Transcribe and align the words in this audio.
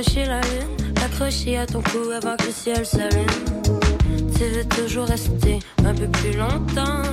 accrocher 0.00 0.24
la 0.24 0.40
lune, 0.40 0.94
accrocher 1.04 1.58
à 1.58 1.66
ton 1.66 1.82
cou 1.82 2.10
avant 2.10 2.34
que 2.36 2.46
le 2.46 2.52
ciel 2.52 2.86
s'allume. 2.86 3.26
Tu 4.34 4.44
veux 4.44 4.64
toujours 4.64 5.04
rester 5.04 5.58
un 5.84 5.94
peu 5.94 6.06
plus 6.06 6.32
longtemps. 6.38 7.09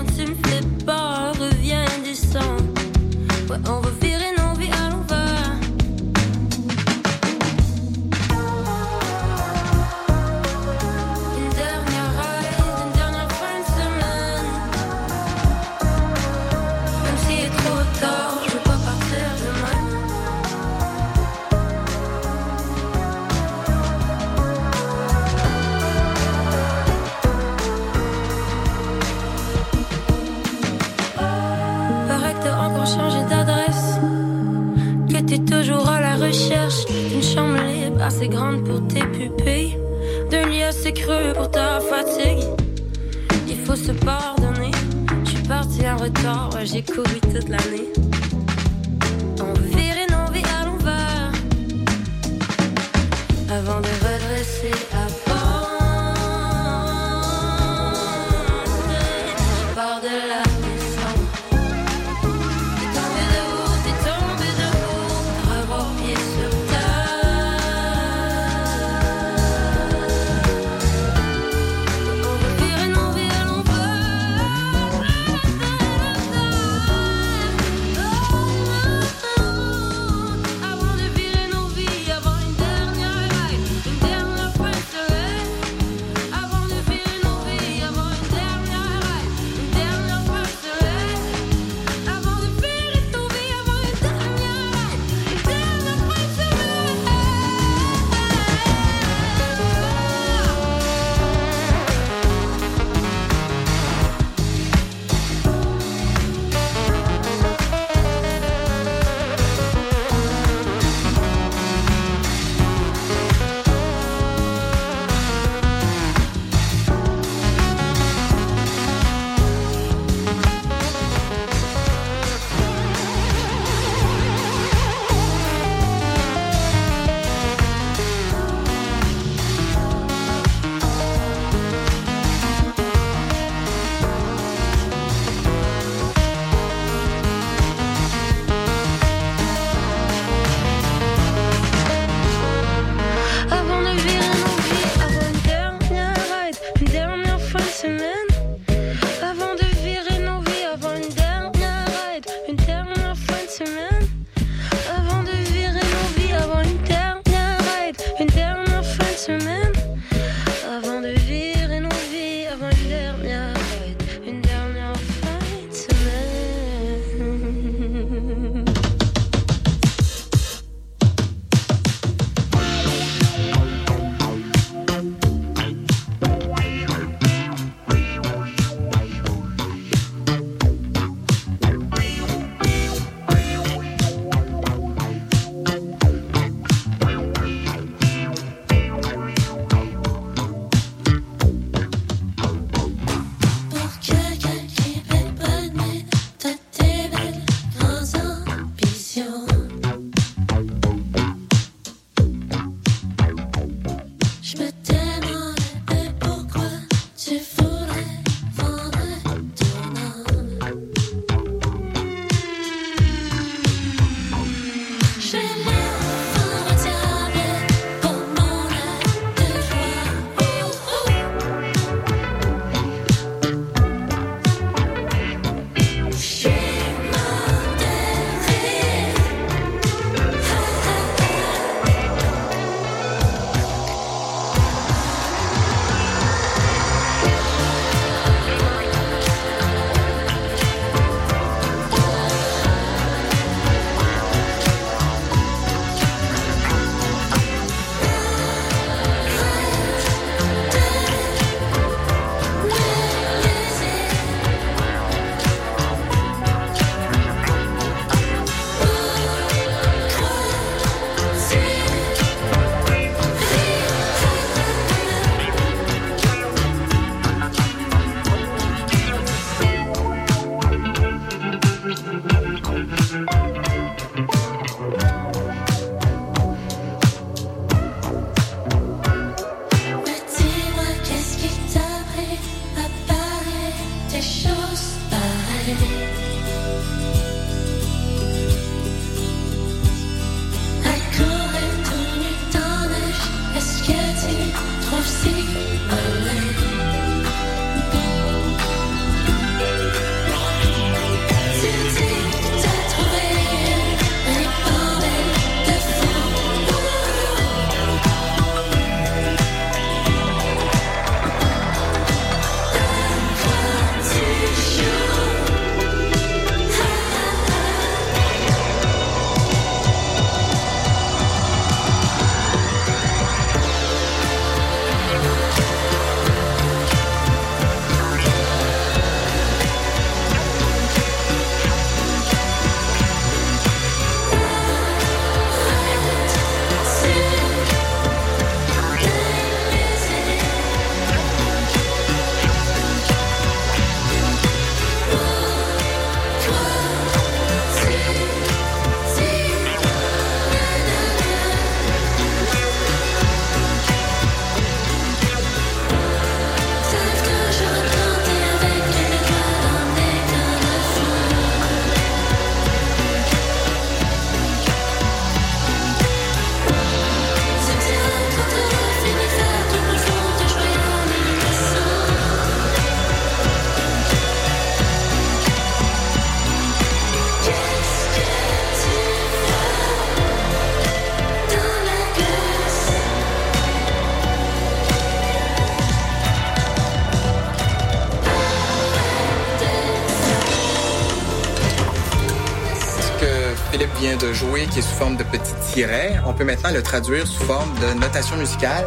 Qui 394.38 394.80
est 394.80 394.82
sous 394.84 394.96
forme 394.96 395.18
de 395.18 395.24
petits 395.24 395.54
tirets, 395.72 396.20
on 396.26 396.32
peut 396.32 396.44
maintenant 396.44 396.70
le 396.72 396.84
traduire 396.84 397.26
sous 397.26 397.44
forme 397.46 397.70
de 397.80 398.00
notation 398.00 398.38
musicale 398.38 398.86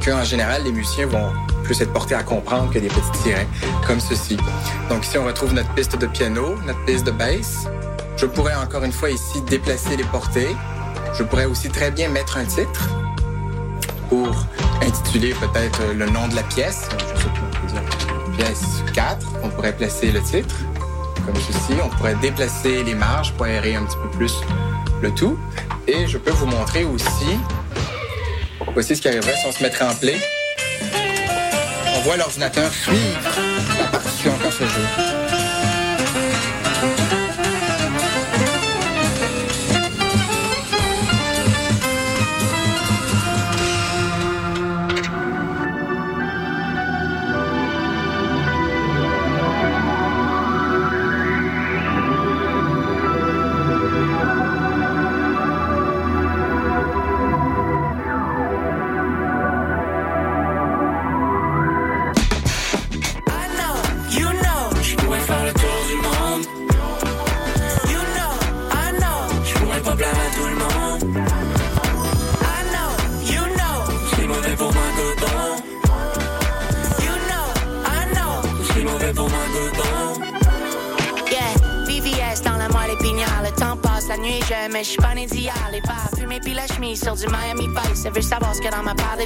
que, 0.00 0.12
en 0.12 0.22
général, 0.22 0.62
les 0.62 0.70
musiciens 0.70 1.06
vont 1.06 1.32
plus 1.64 1.80
être 1.82 1.92
portés 1.92 2.14
à 2.14 2.22
comprendre 2.22 2.70
que 2.70 2.78
des 2.78 2.86
petits 2.86 3.22
tirets, 3.24 3.48
comme 3.88 3.98
ceci. 3.98 4.36
Donc 4.88 5.04
ici, 5.04 5.18
on 5.18 5.24
retrouve 5.24 5.52
notre 5.52 5.70
piste 5.74 5.98
de 5.98 6.06
piano, 6.06 6.56
notre 6.64 6.84
piste 6.84 7.04
de 7.04 7.10
bass. 7.10 7.66
Je 8.16 8.26
pourrais 8.26 8.54
encore 8.54 8.84
une 8.84 8.92
fois 8.92 9.10
ici 9.10 9.40
déplacer 9.42 9.96
les 9.96 10.04
portées. 10.04 10.54
Je 11.18 11.24
pourrais 11.24 11.46
aussi 11.46 11.70
très 11.70 11.90
bien 11.90 12.08
mettre 12.08 12.36
un 12.36 12.44
titre 12.44 12.88
pour 14.08 14.46
intituler 14.80 15.34
peut-être 15.34 15.80
le 15.92 16.06
nom 16.06 16.28
de 16.28 16.36
la 16.36 16.44
pièce. 16.44 16.88
Je 17.16 17.20
sais 17.20 17.28
pas, 17.74 17.80
pièce 18.36 18.84
4, 18.94 19.26
on 19.42 19.48
pourrait 19.48 19.76
placer 19.76 20.12
le 20.12 20.22
titre 20.22 20.54
comme 21.26 21.34
ceci. 21.36 21.80
On 21.82 21.88
pourrait 21.96 22.16
déplacer 22.16 22.84
les 22.84 22.94
marges 22.94 23.32
pour 23.32 23.46
aérer 23.46 23.74
un 23.74 23.82
petit 23.84 23.96
peu 23.96 24.18
plus 24.18 24.34
le 25.02 25.10
tout. 25.14 25.38
Et 25.86 26.06
je 26.06 26.18
peux 26.18 26.30
vous 26.30 26.46
montrer 26.46 26.84
aussi, 26.84 27.38
voici 28.72 28.96
ce 28.96 29.02
qui 29.02 29.08
arriverait 29.08 29.36
si 29.36 29.46
on 29.46 29.52
se 29.52 29.62
mettrait 29.62 29.84
en 29.84 29.94
play. 29.94 30.16
On 31.96 32.00
voit 32.00 32.16
l'ordinateur 32.16 32.72
suivre 32.72 33.38
la 33.78 33.86
partition 33.86 34.32
quand 34.42 34.50
se 34.50 34.64
joue. 34.64 35.33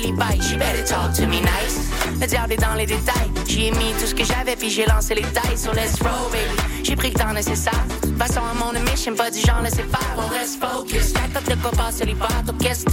De 0.00 0.06
Levi's. 0.06 0.50
She 0.50 0.56
better 0.56 0.84
talk 0.84 1.12
to 1.14 1.26
me 1.26 1.40
nice. 1.40 1.88
Le 2.20 2.56
dans 2.56 2.74
les 2.74 2.86
détails. 2.86 3.30
J'y 3.46 3.66
ai 3.66 3.70
mis 3.72 3.92
tout 4.00 4.06
ce 4.06 4.14
que 4.14 4.24
j'avais 4.24 4.56
puis 4.56 4.70
j'ai 4.70 4.86
lancé 4.86 5.14
les 5.14 5.22
tailles. 5.22 5.56
So 5.56 5.72
let's 5.72 6.00
roll, 6.00 6.30
baby. 6.32 6.84
J'ai 6.84 6.96
pris 6.96 7.10
le 7.10 7.18
temps 7.18 7.32
nécessaire. 7.32 7.84
Passons 8.18 8.40
à 8.40 8.54
mon 8.54 8.72
mission, 8.90 9.14
pas 9.14 9.30
du 9.30 9.40
genre 9.40 9.62
laisser 9.62 9.84
faire. 9.84 10.16
On 10.16 10.26
reste 10.28 10.60
focus. 10.60 11.12
De 11.12 11.54
quoi 11.62 11.70
passer 11.70 12.04
l'hiver. 12.04 12.28
Ton 12.46 12.52
qu'est-ce 12.54 12.84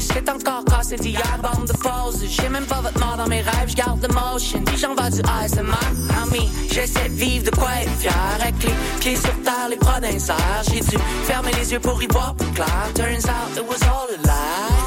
C'est 0.00 0.28
encore 0.28 0.64
cassé 0.64 0.96
d'hier. 0.96 1.38
Bande 1.42 1.66
de 1.66 1.72
pause. 1.72 2.22
J'ai 2.28 2.48
même 2.48 2.66
pas 2.66 2.80
votre 2.80 2.98
mort 2.98 3.16
dans 3.16 3.26
mes 3.26 3.40
rêves. 3.40 3.68
J'garde 3.68 4.06
le 4.06 4.14
motion. 4.14 4.60
Puis 4.64 4.76
j'en 4.76 4.94
vais 4.94 5.10
du 5.10 5.20
ASMR. 5.20 5.72
Ami, 6.22 6.50
j'essaie 6.70 7.08
de 7.08 7.14
vivre 7.14 7.50
de 7.50 7.56
quoi 7.56 7.70
être 7.80 7.90
fier. 7.98 8.12
Avec 8.40 8.54
les 8.62 8.74
pieds 9.00 9.16
sur 9.16 9.34
terre, 9.42 9.68
les 9.70 9.76
bras 9.76 10.00
d'un 10.00 10.18
J'ai 10.70 10.80
dû 10.80 10.98
fermer 11.24 11.52
les 11.58 11.72
yeux 11.72 11.80
pour 11.80 12.02
y 12.02 12.06
voir 12.06 12.34
plus 12.34 12.50
clair. 12.52 12.90
Turns 12.94 13.26
out 13.26 13.56
it 13.56 13.66
was 13.66 13.82
all 13.82 14.08
a 14.08 14.26
lie. 14.26 14.83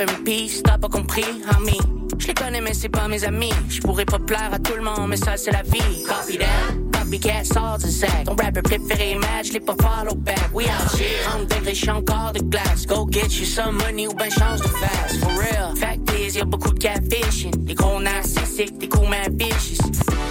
And 0.00 0.10
repeat, 0.10 0.62
t'as 0.64 0.78
pas 0.78 0.88
compris, 0.88 1.24
homie. 1.56 1.80
Je 2.18 2.28
les 2.28 2.34
connais, 2.34 2.60
mais 2.60 2.74
c'est 2.74 2.88
pas 2.88 3.08
mes 3.08 3.24
amis. 3.24 3.52
Je 3.68 3.80
pourrais 3.80 4.04
pas 4.04 4.18
plaire 4.18 4.50
à 4.52 4.58
tout 4.58 4.74
le 4.74 4.82
monde, 4.82 5.08
mais 5.08 5.16
ça, 5.16 5.36
c'est 5.36 5.50
la 5.50 5.62
vie. 5.62 6.04
Copy 6.06 6.38
that, 6.38 6.98
copycat, 6.98 7.44
sort 7.44 7.78
de 7.78 7.88
sac. 7.88 8.24
Ton 8.24 8.34
rapper 8.36 8.62
préféré, 8.62 9.16
match, 9.16 9.52
les 9.52 9.60
pas 9.60 9.74
follow 9.80 10.14
back. 10.14 10.50
We 10.54 10.66
out 10.66 10.98
here, 10.98 11.30
on 11.38 11.44
degré, 11.44 11.74
j'suis 11.74 11.90
encore 11.90 12.32
de 12.32 12.40
glace. 12.40 12.86
Go 12.86 13.06
get 13.10 13.38
you 13.38 13.44
some 13.44 13.76
money 13.76 14.06
ou 14.06 14.14
ben 14.14 14.30
change 14.30 14.60
de 14.60 14.68
face. 14.68 15.18
For 15.18 15.30
real, 15.38 15.76
fact 15.76 16.10
is, 16.18 16.36
y'a 16.36 16.44
beaucoup 16.44 16.72
de 16.72 16.78
catfishing. 16.78 17.64
Des 17.64 17.74
gros 17.74 18.00
narcissiques, 18.00 18.78
des 18.78 18.88
coups 18.88 19.08
man 19.08 19.36
vicious. 19.36 19.82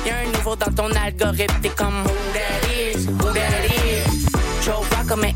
Y'a 0.05 0.19
un 0.19 0.31
nouveau 0.37 0.55
dans 0.55 0.71
ton 0.73 0.89
algorithme, 0.91 1.55
t'es 1.61 1.69
comme 1.69 2.03
who 2.03 2.13
that 2.33 2.64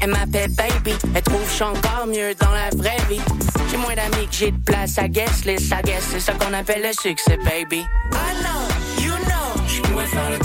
elle 0.01 0.09
m'appelle 0.09 0.51
baby. 0.51 0.93
Elle 1.15 1.21
trouve 1.23 1.41
je 1.57 1.63
encore 1.63 2.07
mieux 2.07 2.33
dans 2.35 2.51
la 2.51 2.69
vraie 2.75 2.97
vie. 3.09 3.21
J'ai 3.71 3.77
moins 3.77 3.95
d'amis 3.95 4.27
que 4.27 4.35
j'ai 4.35 4.51
de 4.51 4.63
place 4.65 4.97
à 4.97 5.07
guess 5.07 5.45
list. 5.45 5.71
I 5.71 5.81
guess 5.83 6.03
c'est 6.11 6.19
ça 6.19 6.33
qu'on 6.33 6.53
appelle 6.53 6.81
le 6.81 6.93
succès, 6.93 7.37
baby. 7.37 7.79
I 7.79 7.85
know, 8.41 9.03
you 9.03 9.13
know. 9.25 9.63
Je 9.67 9.81
pourrais 9.81 10.05
faire 10.05 10.29
le 10.31 10.39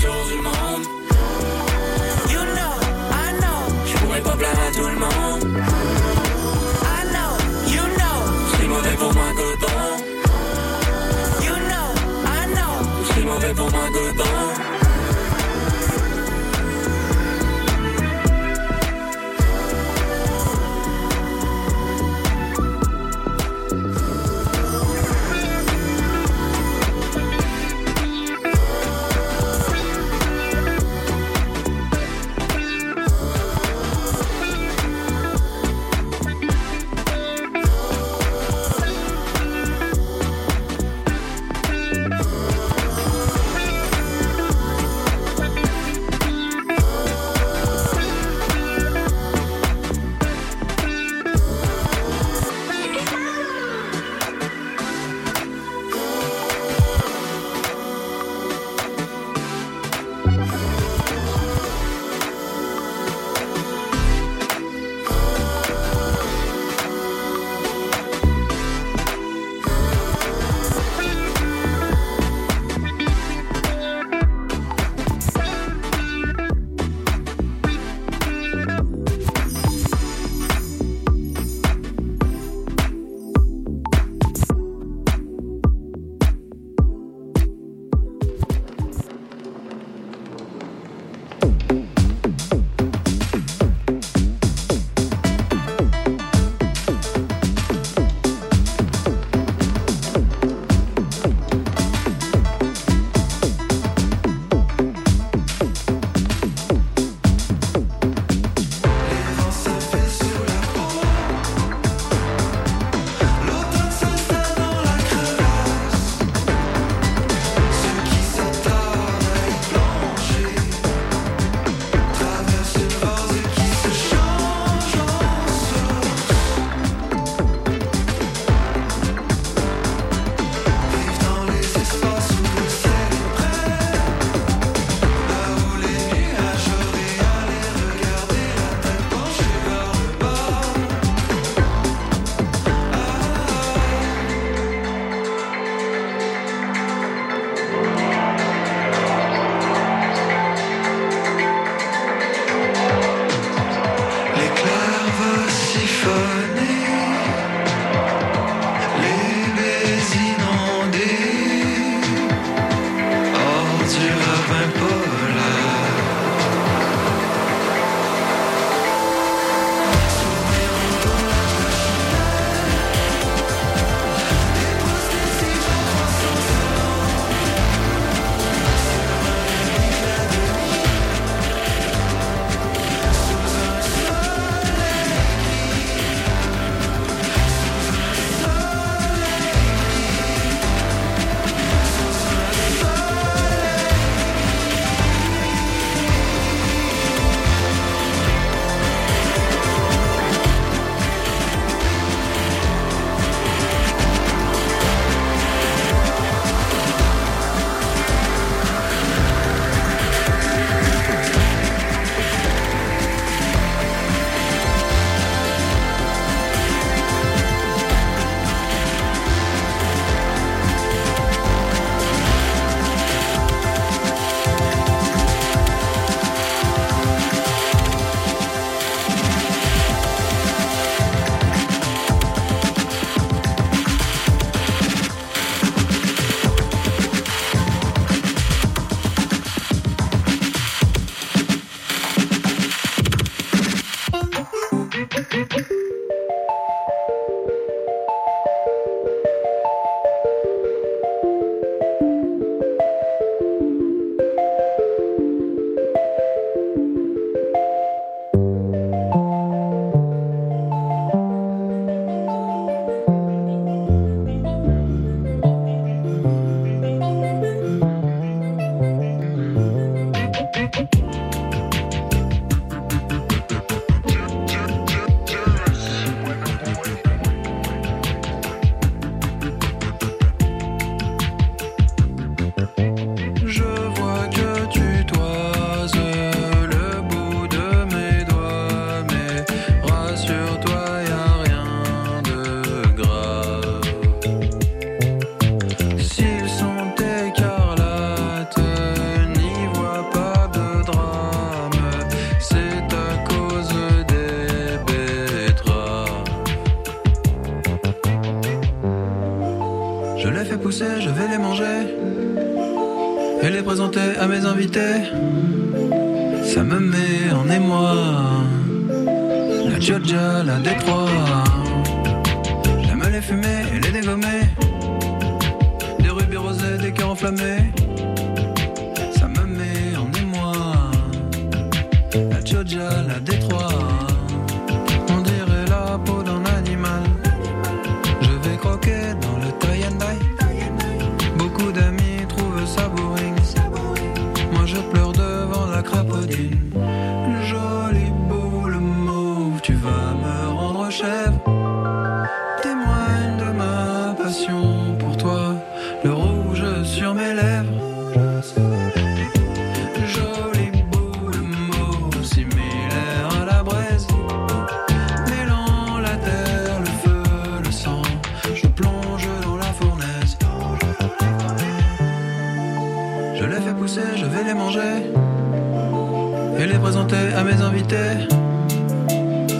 La 332.72 333.20
Détroit, 333.20 333.73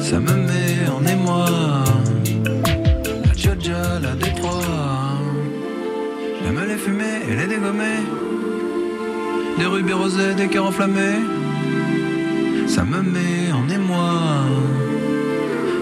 ça 0.01 0.21
me 0.21 0.35
met 0.49 0.89
en 0.97 1.05
émoi. 1.07 1.47
La 3.25 3.35
Georgia, 3.37 3.99
la 4.01 4.15
Détroit, 4.15 5.19
j'aime 6.43 6.61
les 6.67 6.77
fumer 6.77 7.17
et 7.29 7.35
les 7.37 7.47
dégommer. 7.47 8.01
Des 9.59 9.67
rubis 9.67 9.93
rosés, 9.93 10.35
des 10.35 10.49
cœurs 10.49 10.67
enflammés, 10.67 11.21
ça 12.67 12.85
me 12.85 13.01
met 13.03 13.53
en 13.53 13.69
émoi. 13.69 14.13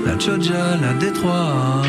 La 0.06 0.18
Georgia, 0.18 0.76
la 0.80 0.92
Détroit. 0.94 1.82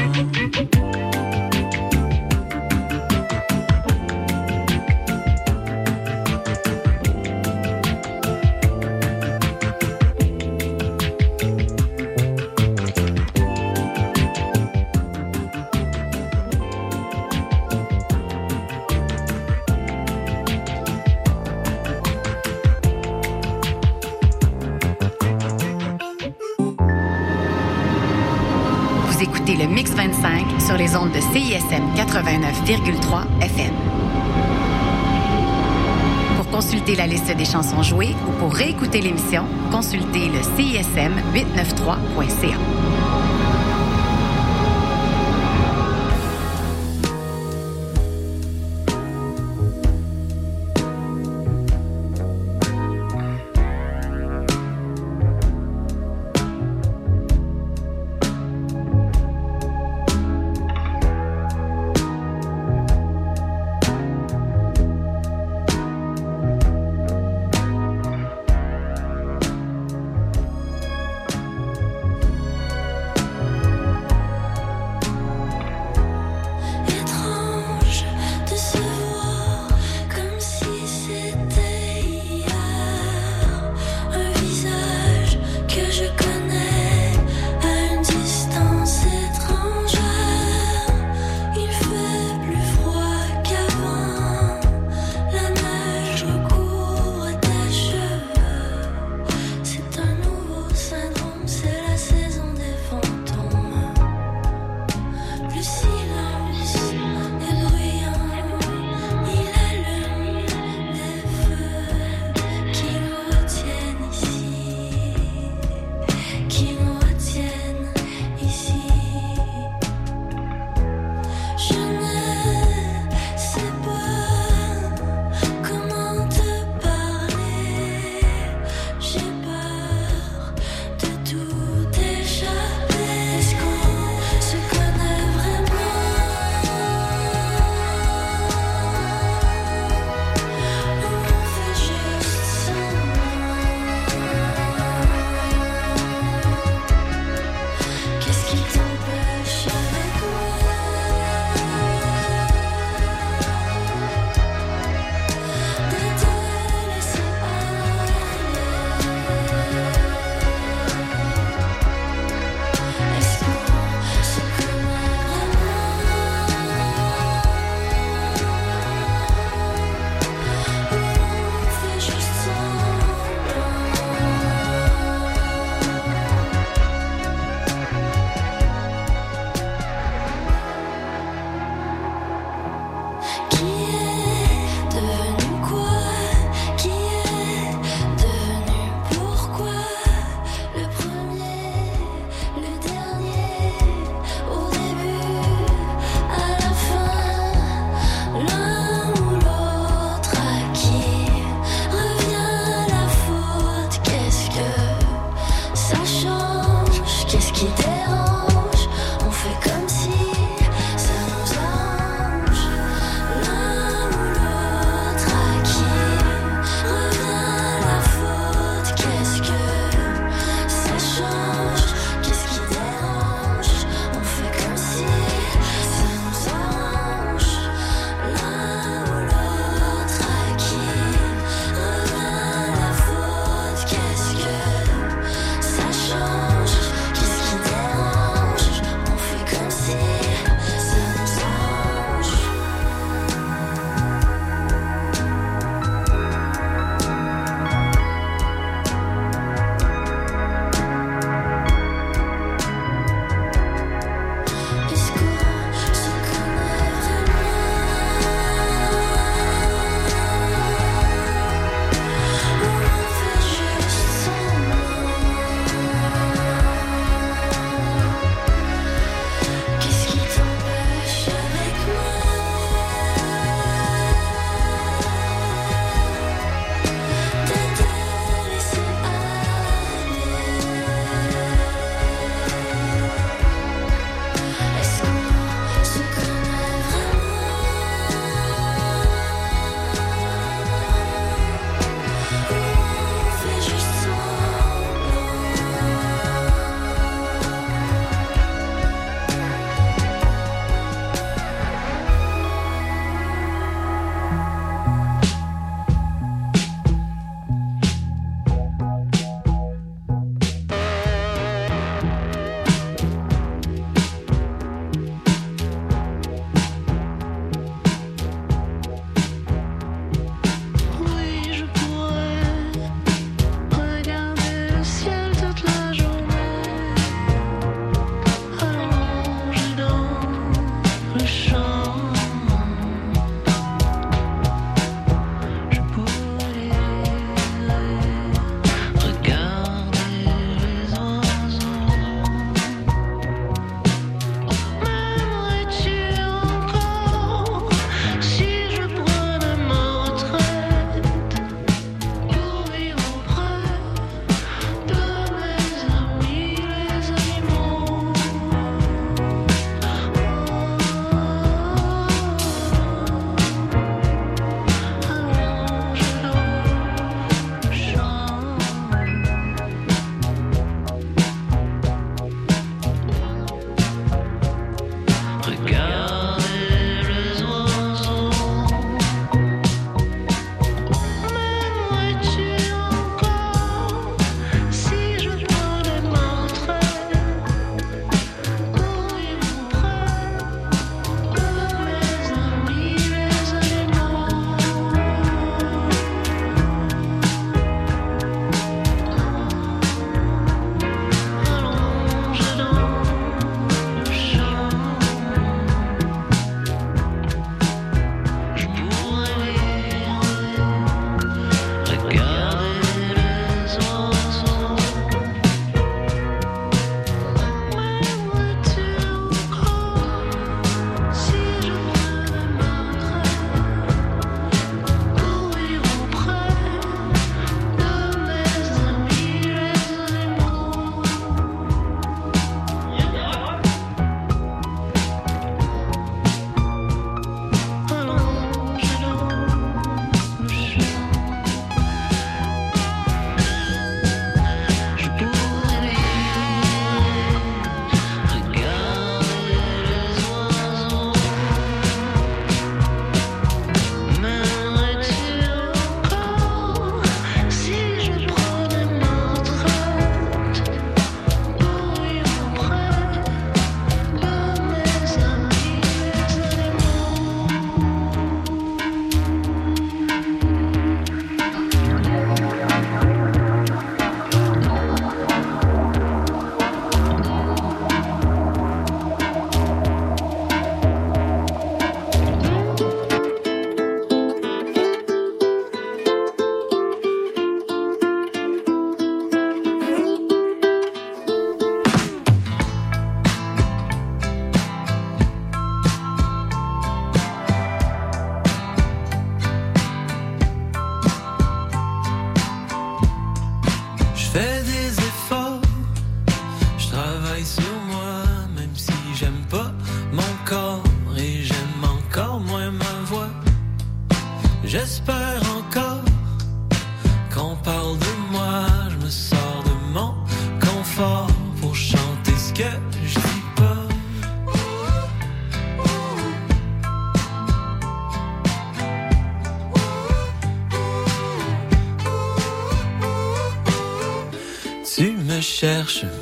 des 37.32 37.46
chansons 37.46 37.82
jouées 37.82 38.16
ou 38.28 38.32
pour 38.34 38.54
réécouter 38.54 39.00
l'émission, 39.00 39.46
consultez 39.72 40.28
le 40.28 40.42
CISM 40.44 41.14
893.ca. 41.34 42.73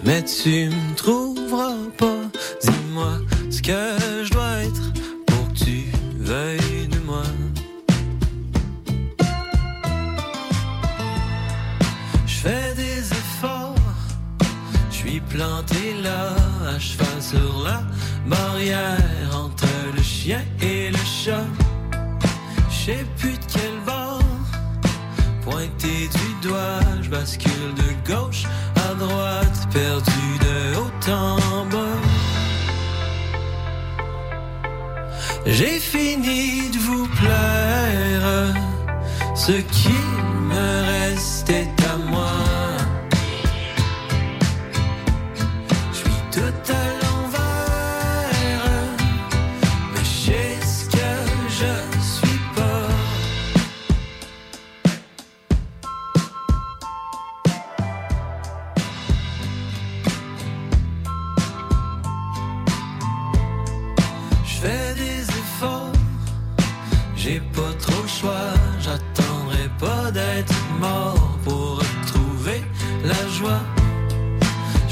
met 0.03 0.29
zijn 0.29 0.71
trouw. 0.95 1.20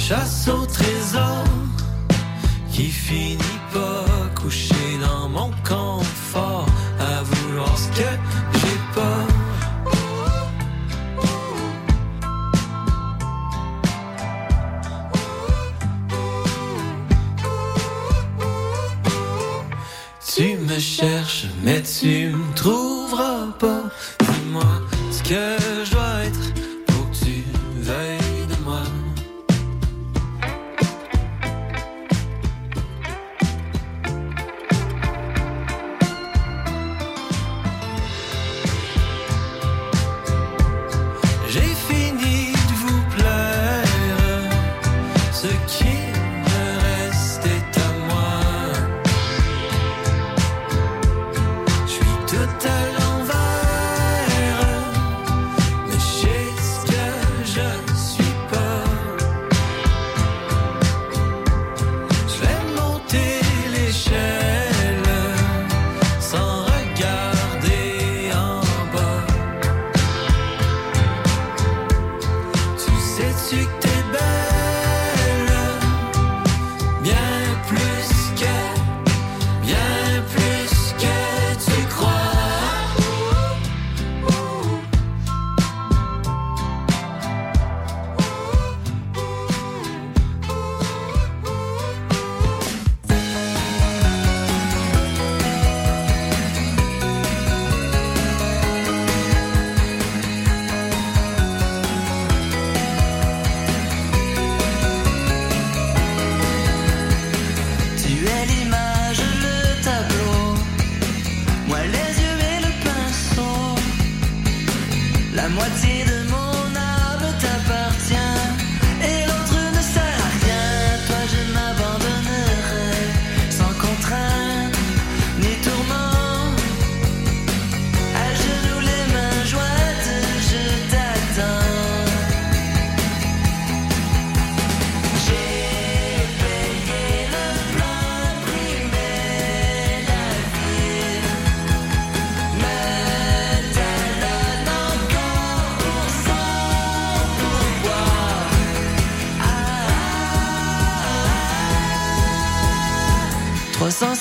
chasse 0.10 0.48
au 0.48 0.66
trésor 0.66 1.44
qui 2.72 2.86
finit 2.86 3.60
pas 3.72 4.06
couché 4.42 4.74
dans 5.00 5.30
mon 5.30 5.52
confort 5.64 6.66
à 7.00 7.22
vouloir 7.22 7.78
ce 7.78 7.90
que 7.90 8.10
j'ai 8.60 8.80
pas. 8.96 9.26
Tu 20.26 20.58
me 20.58 20.80
cherches, 20.80 21.46
mais 21.64 21.84
tu 21.84 22.32
me 22.32 22.56
trouveras 22.56 23.52
pas. 23.60 23.84
Dis-moi 24.22 24.72
ce 25.12 25.22
que 25.22 25.86
je 25.86 25.99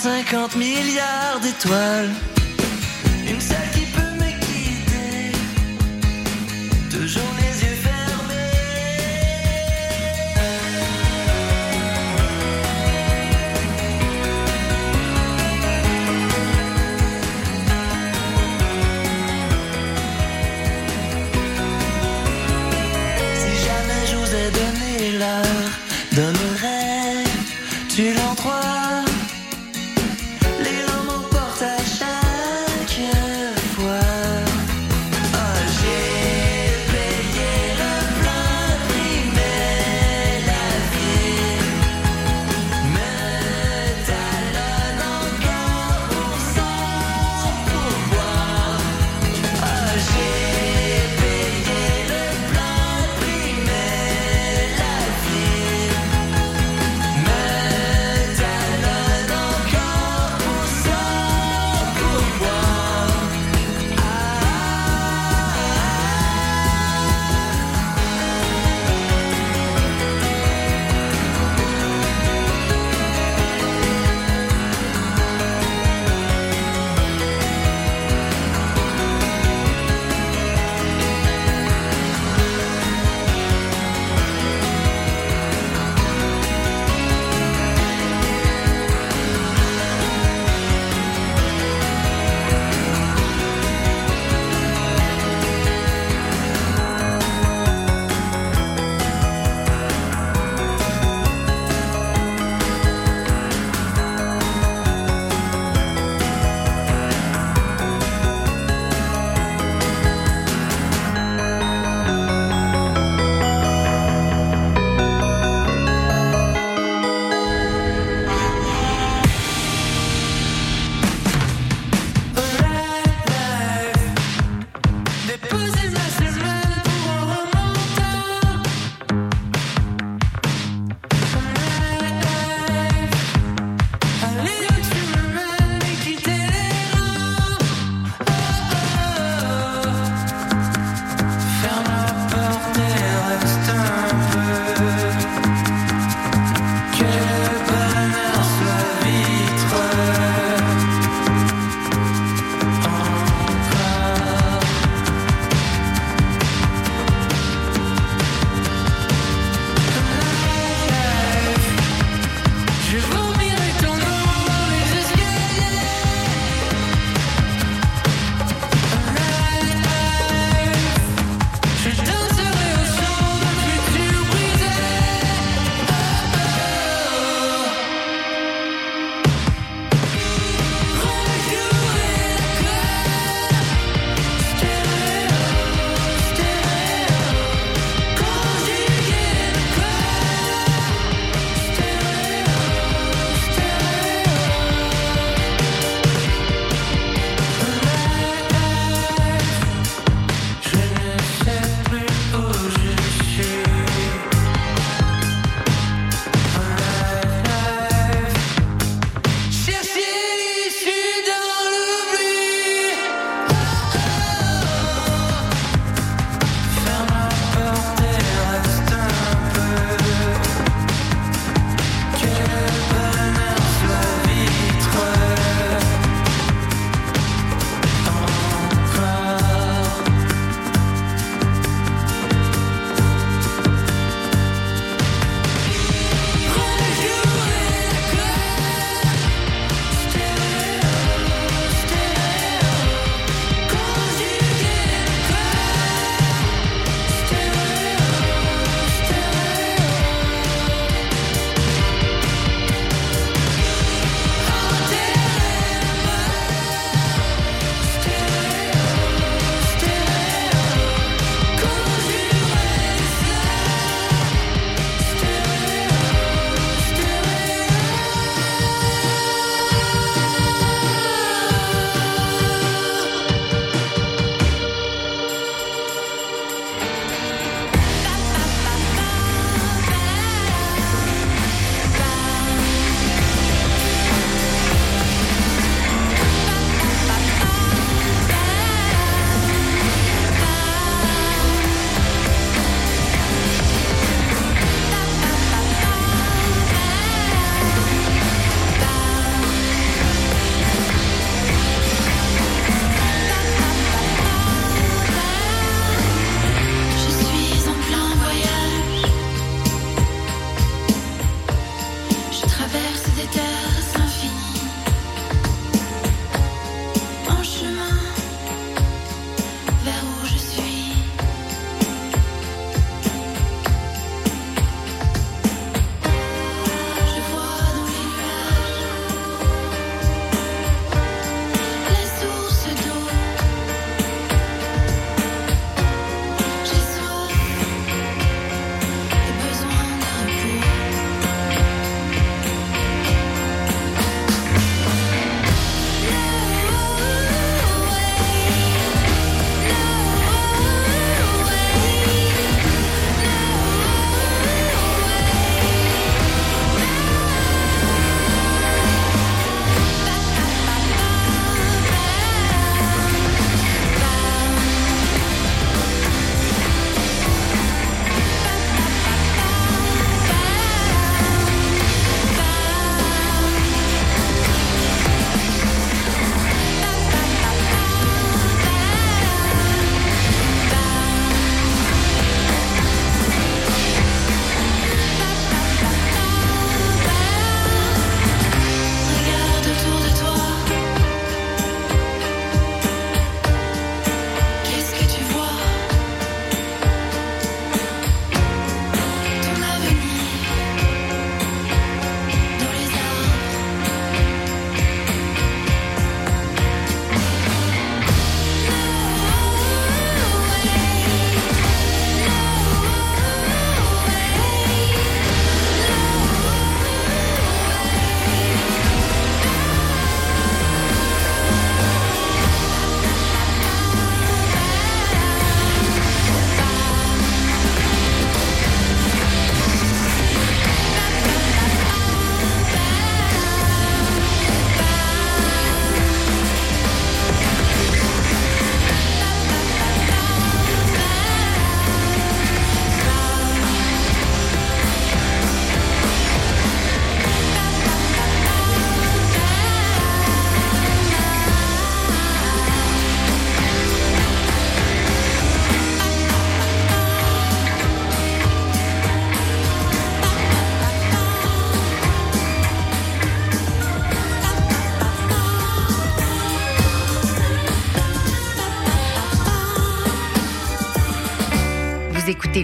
150 0.01 0.55
milliards 0.55 1.41
d'étoiles. 1.43 2.28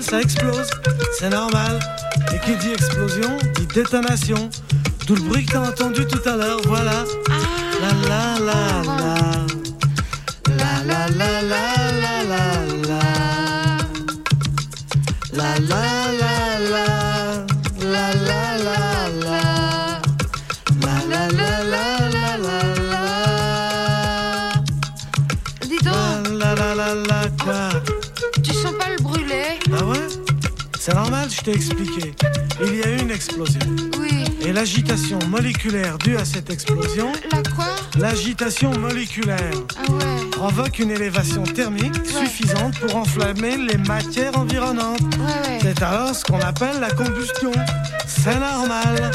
Ça 0.00 0.20
explose, 0.20 0.70
c'est 1.18 1.30
normal. 1.30 1.78
Et 2.34 2.38
qui 2.40 2.54
dit 2.56 2.72
explosion, 2.72 3.38
dit 3.54 3.66
détonation. 3.66 4.50
Tout 5.06 5.14
le 5.14 5.22
bruit 5.22 5.44
que 5.46 5.52
t'as 5.52 5.68
entendu 5.68 6.06
tout 6.06 6.28
à 6.28 6.36
l'heure, 6.36 6.60
voilà. 6.66 7.04
Ah. 7.30 7.34
La 7.80 8.08
la 8.08 8.52
la 8.52 8.82
la. 8.84 9.25
L'agitation 34.56 35.18
moléculaire 35.28 35.98
due 35.98 36.16
à 36.16 36.24
cette 36.24 36.48
explosion, 36.48 37.12
La 37.30 37.42
quoi? 37.54 37.66
l'agitation 37.98 38.70
moléculaire, 38.78 39.50
Ah 39.76 39.92
ouais. 39.92 40.30
provoque 40.32 40.78
une 40.78 40.90
élévation 40.90 41.42
thermique 41.42 41.94
suffisante 42.06 42.78
pour 42.80 42.96
enflammer 42.96 43.58
les 43.58 43.76
matières 43.76 44.34
environnantes. 44.38 45.02
Ouais. 45.02 45.58
C'est 45.60 45.82
alors 45.82 46.14
ce 46.14 46.24
qu'on 46.24 46.40
appelle 46.40 46.80
la 46.80 46.90
combustion. 46.90 47.52
C'est 48.06 48.40
normal. 48.40 49.10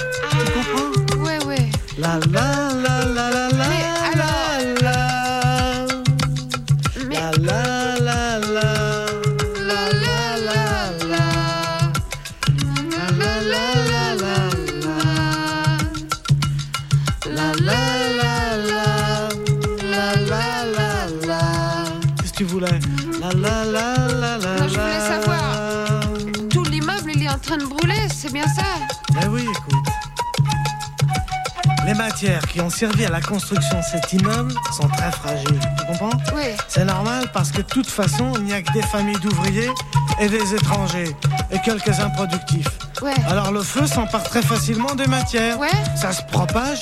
Qui 32.61 32.65
ont 32.65 32.69
servi 32.69 33.05
à 33.05 33.09
la 33.09 33.21
construction 33.21 33.79
de 33.79 33.83
cet 33.83 34.13
immeuble 34.13 34.53
sont 34.71 34.87
très 34.89 35.11
fragiles. 35.11 35.59
Tu 35.79 35.85
comprends 35.87 36.17
Oui. 36.35 36.43
C'est 36.67 36.85
normal 36.85 37.25
parce 37.33 37.49
que 37.49 37.57
de 37.57 37.67
toute 37.67 37.87
façon, 37.89 38.33
il 38.35 38.43
n'y 38.43 38.53
a 38.53 38.61
que 38.61 38.71
des 38.71 38.83
familles 38.83 39.19
d'ouvriers 39.19 39.71
et 40.19 40.29
des 40.29 40.53
étrangers 40.53 41.15
et 41.51 41.59
quelques 41.61 41.99
improductifs. 41.99 42.67
Ouais. 43.01 43.15
Alors 43.27 43.51
le 43.51 43.63
feu 43.63 43.87
s'empare 43.87 44.21
très 44.23 44.43
facilement 44.43 44.93
des 44.93 45.07
matières. 45.07 45.59
Ouais. 45.59 45.69
Ça 45.95 46.11
se 46.11 46.21
propage. 46.23 46.77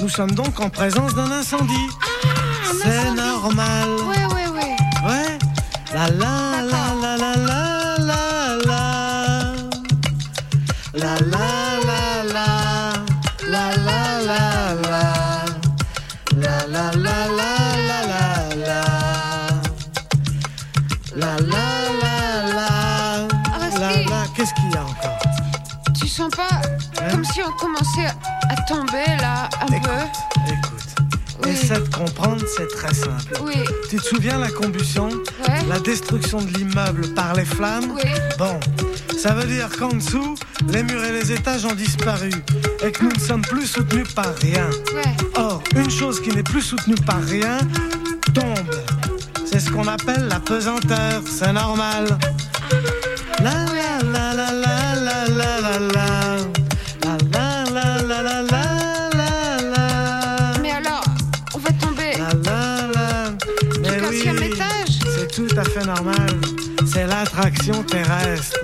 Nous 0.00 0.08
sommes 0.08 0.32
donc 0.32 0.58
en 0.58 0.68
présence 0.68 1.14
d'un 1.14 1.30
incendie. 1.30 1.88
un 2.68 2.82
C'est 2.82 3.10
normal. 3.12 3.88
Ouais, 4.08 4.34
ouais, 4.34 5.08
ouais. 5.08 5.38
La 5.94 6.08
la 6.08 6.39
à 28.48 28.56
tomber 28.68 29.06
là, 29.20 29.48
un 29.62 29.66
peu 29.66 29.76
Écoute. 30.48 30.80
Oui. 31.42 31.52
Essaie 31.52 31.80
de 31.80 31.88
comprendre, 31.88 32.44
c'est 32.56 32.68
très 32.68 32.92
simple. 32.92 33.40
Oui. 33.42 33.54
Tu 33.88 33.96
te 33.96 34.02
souviens 34.02 34.38
la 34.38 34.50
combustion? 34.50 35.08
Ouais. 35.08 35.64
La 35.68 35.78
destruction 35.80 36.42
de 36.42 36.52
l'immeuble 36.52 37.14
par 37.14 37.34
les 37.34 37.46
flammes? 37.46 37.92
Oui. 37.96 38.10
Bon, 38.38 38.60
ça 39.18 39.32
veut 39.32 39.46
dire 39.46 39.68
qu'en 39.78 39.88
dessous, 39.88 40.34
les 40.68 40.82
murs 40.82 41.02
et 41.02 41.12
les 41.12 41.32
étages 41.32 41.64
ont 41.64 41.74
disparu 41.74 42.30
et 42.84 42.92
que 42.92 43.04
nous 43.04 43.12
ne 43.12 43.20
sommes 43.20 43.42
plus 43.42 43.66
soutenus 43.66 44.12
par 44.14 44.34
rien. 44.42 44.68
Ouais. 44.94 45.16
Or, 45.36 45.62
une 45.74 45.90
chose 45.90 46.20
qui 46.20 46.30
n'est 46.30 46.42
plus 46.42 46.62
soutenue 46.62 46.96
par 47.06 47.22
rien 47.22 47.58
tombe. 48.34 48.74
C'est 49.46 49.60
ce 49.60 49.70
qu'on 49.70 49.88
appelle 49.88 50.28
la 50.28 50.40
pesanteur, 50.40 51.22
c'est 51.26 51.52
normal. 51.52 52.18
La 53.42 53.64
la 53.64 54.02
la 54.12 54.34
la 54.34 54.52
la 54.52 54.69
l'attraction 67.20 67.82
terrestre. 67.82 68.58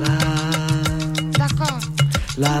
La 0.00 0.16
D'accord. 1.38 1.78
la 2.38 2.48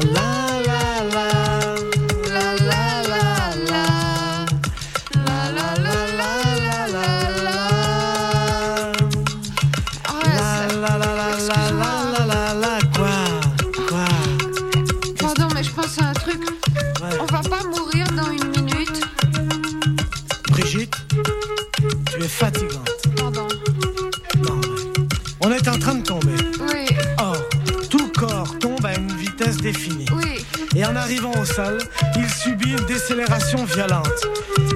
violente 33.56 34.26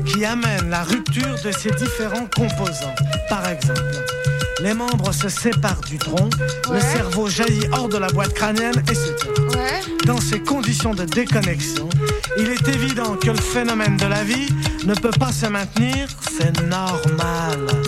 qui 0.06 0.24
amène 0.24 0.70
la 0.70 0.82
rupture 0.82 1.34
de 1.44 1.52
ses 1.52 1.70
différents 1.72 2.26
composants. 2.34 2.94
Par 3.28 3.46
exemple, 3.48 3.82
les 4.62 4.72
membres 4.72 5.12
se 5.12 5.28
séparent 5.28 5.82
du 5.82 5.98
tronc, 5.98 6.30
le 6.72 6.80
cerveau 6.80 7.28
jaillit 7.28 7.66
hors 7.72 7.88
de 7.88 7.98
la 7.98 8.06
boîte 8.08 8.32
crânienne, 8.32 8.82
etc. 8.88 9.14
Ouais. 9.50 9.80
Dans 10.06 10.20
ces 10.20 10.40
conditions 10.40 10.94
de 10.94 11.04
déconnexion, 11.04 11.88
il 12.38 12.48
est 12.48 12.68
évident 12.68 13.16
que 13.16 13.30
le 13.30 13.40
phénomène 13.40 13.96
de 13.98 14.06
la 14.06 14.24
vie 14.24 14.48
ne 14.86 14.94
peut 14.94 15.10
pas 15.18 15.32
se 15.32 15.46
maintenir, 15.46 16.08
c'est 16.38 16.58
normal. 16.62 17.81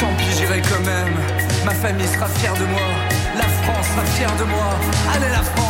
Tant 0.00 0.12
pis, 0.16 0.36
j'irai 0.36 0.60
quand 0.62 0.84
même. 0.84 1.14
Ma 1.64 1.72
famille 1.72 2.06
sera 2.06 2.26
fière 2.26 2.54
de 2.54 2.64
moi. 2.64 2.88
La 3.36 3.48
France 3.62 3.86
sera 3.88 4.04
fière 4.04 4.36
de 4.36 4.44
moi. 4.44 4.70
Allez, 5.14 5.30
la 5.30 5.42
France! 5.42 5.67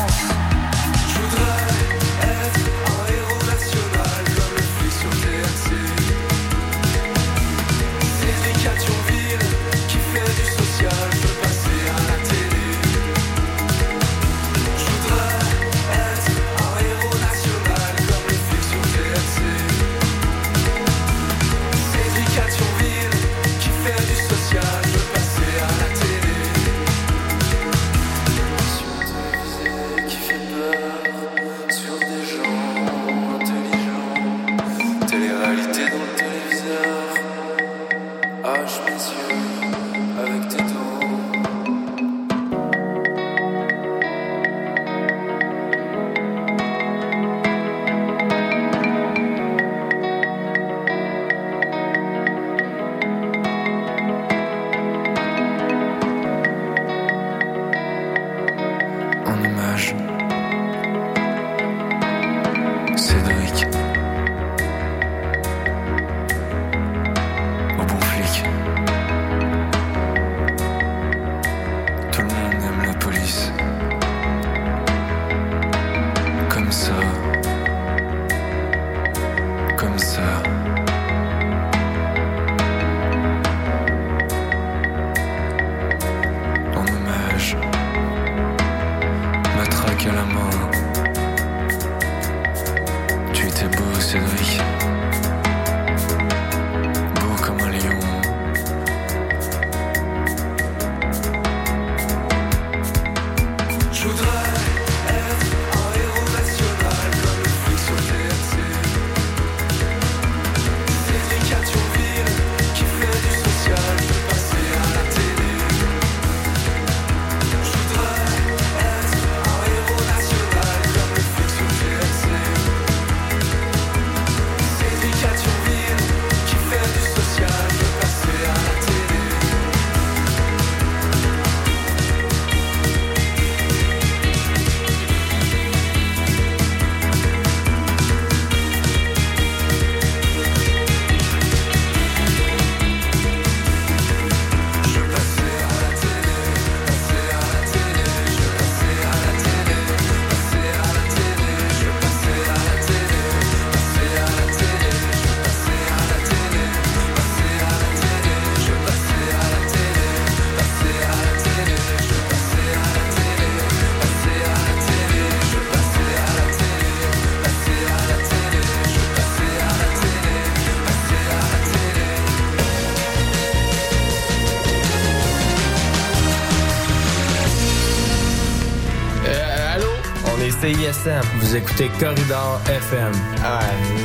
Vous 180.71 181.57
écoutez 181.57 181.89
Corridor 181.99 182.61
FM. 182.69 183.13
Ah 183.43 183.61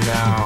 non. 0.05 0.45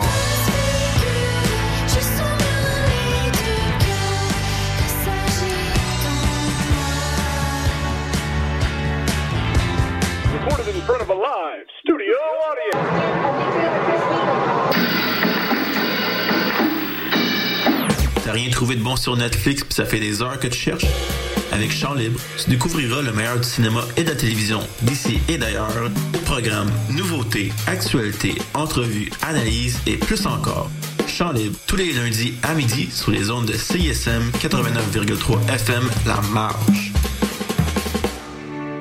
T'as 18.26 18.32
rien 18.32 18.50
trouvé 18.50 18.76
de 18.76 18.82
bon 18.82 18.96
sur 18.96 19.16
Netflix, 19.16 19.64
puis 19.64 19.74
ça 19.74 19.86
fait 19.86 20.00
des 20.00 20.24
heures 20.24 20.40
que 20.40 20.48
tu 20.48 20.58
cherches? 20.58 20.86
avec 21.58 21.72
Champ 21.72 21.96
Libre, 21.96 22.20
tu 22.38 22.52
découvriras 22.52 23.02
le 23.02 23.12
meilleur 23.12 23.38
du 23.38 23.48
cinéma 23.48 23.84
et 23.98 24.04
de 24.04 24.10
la 24.10 24.16
télévision 24.16 24.60
d'ici 24.84 25.20
et 25.28 25.40
d'ailleurs 25.40 25.72
au 26.14 26.18
programme 26.20 26.70
Nouveautés, 26.92 27.52
Actualités, 27.66 28.36
Entrevues, 28.54 29.10
Analyses 29.24 29.80
et 29.88 29.98
plus 29.98 30.28
encore. 30.28 30.70
Champ 31.08 31.32
Libre, 31.32 31.58
tous 31.66 31.78
les 31.78 31.94
lundis 31.94 32.36
à 32.44 32.54
midi 32.54 32.90
sur 32.92 33.10
les 33.12 33.32
ondes 33.32 33.48
de 33.48 33.54
CISM 33.54 34.22
89,3 34.40 35.52
FM 35.56 35.90
La 36.06 36.22
Marche. 36.32 36.92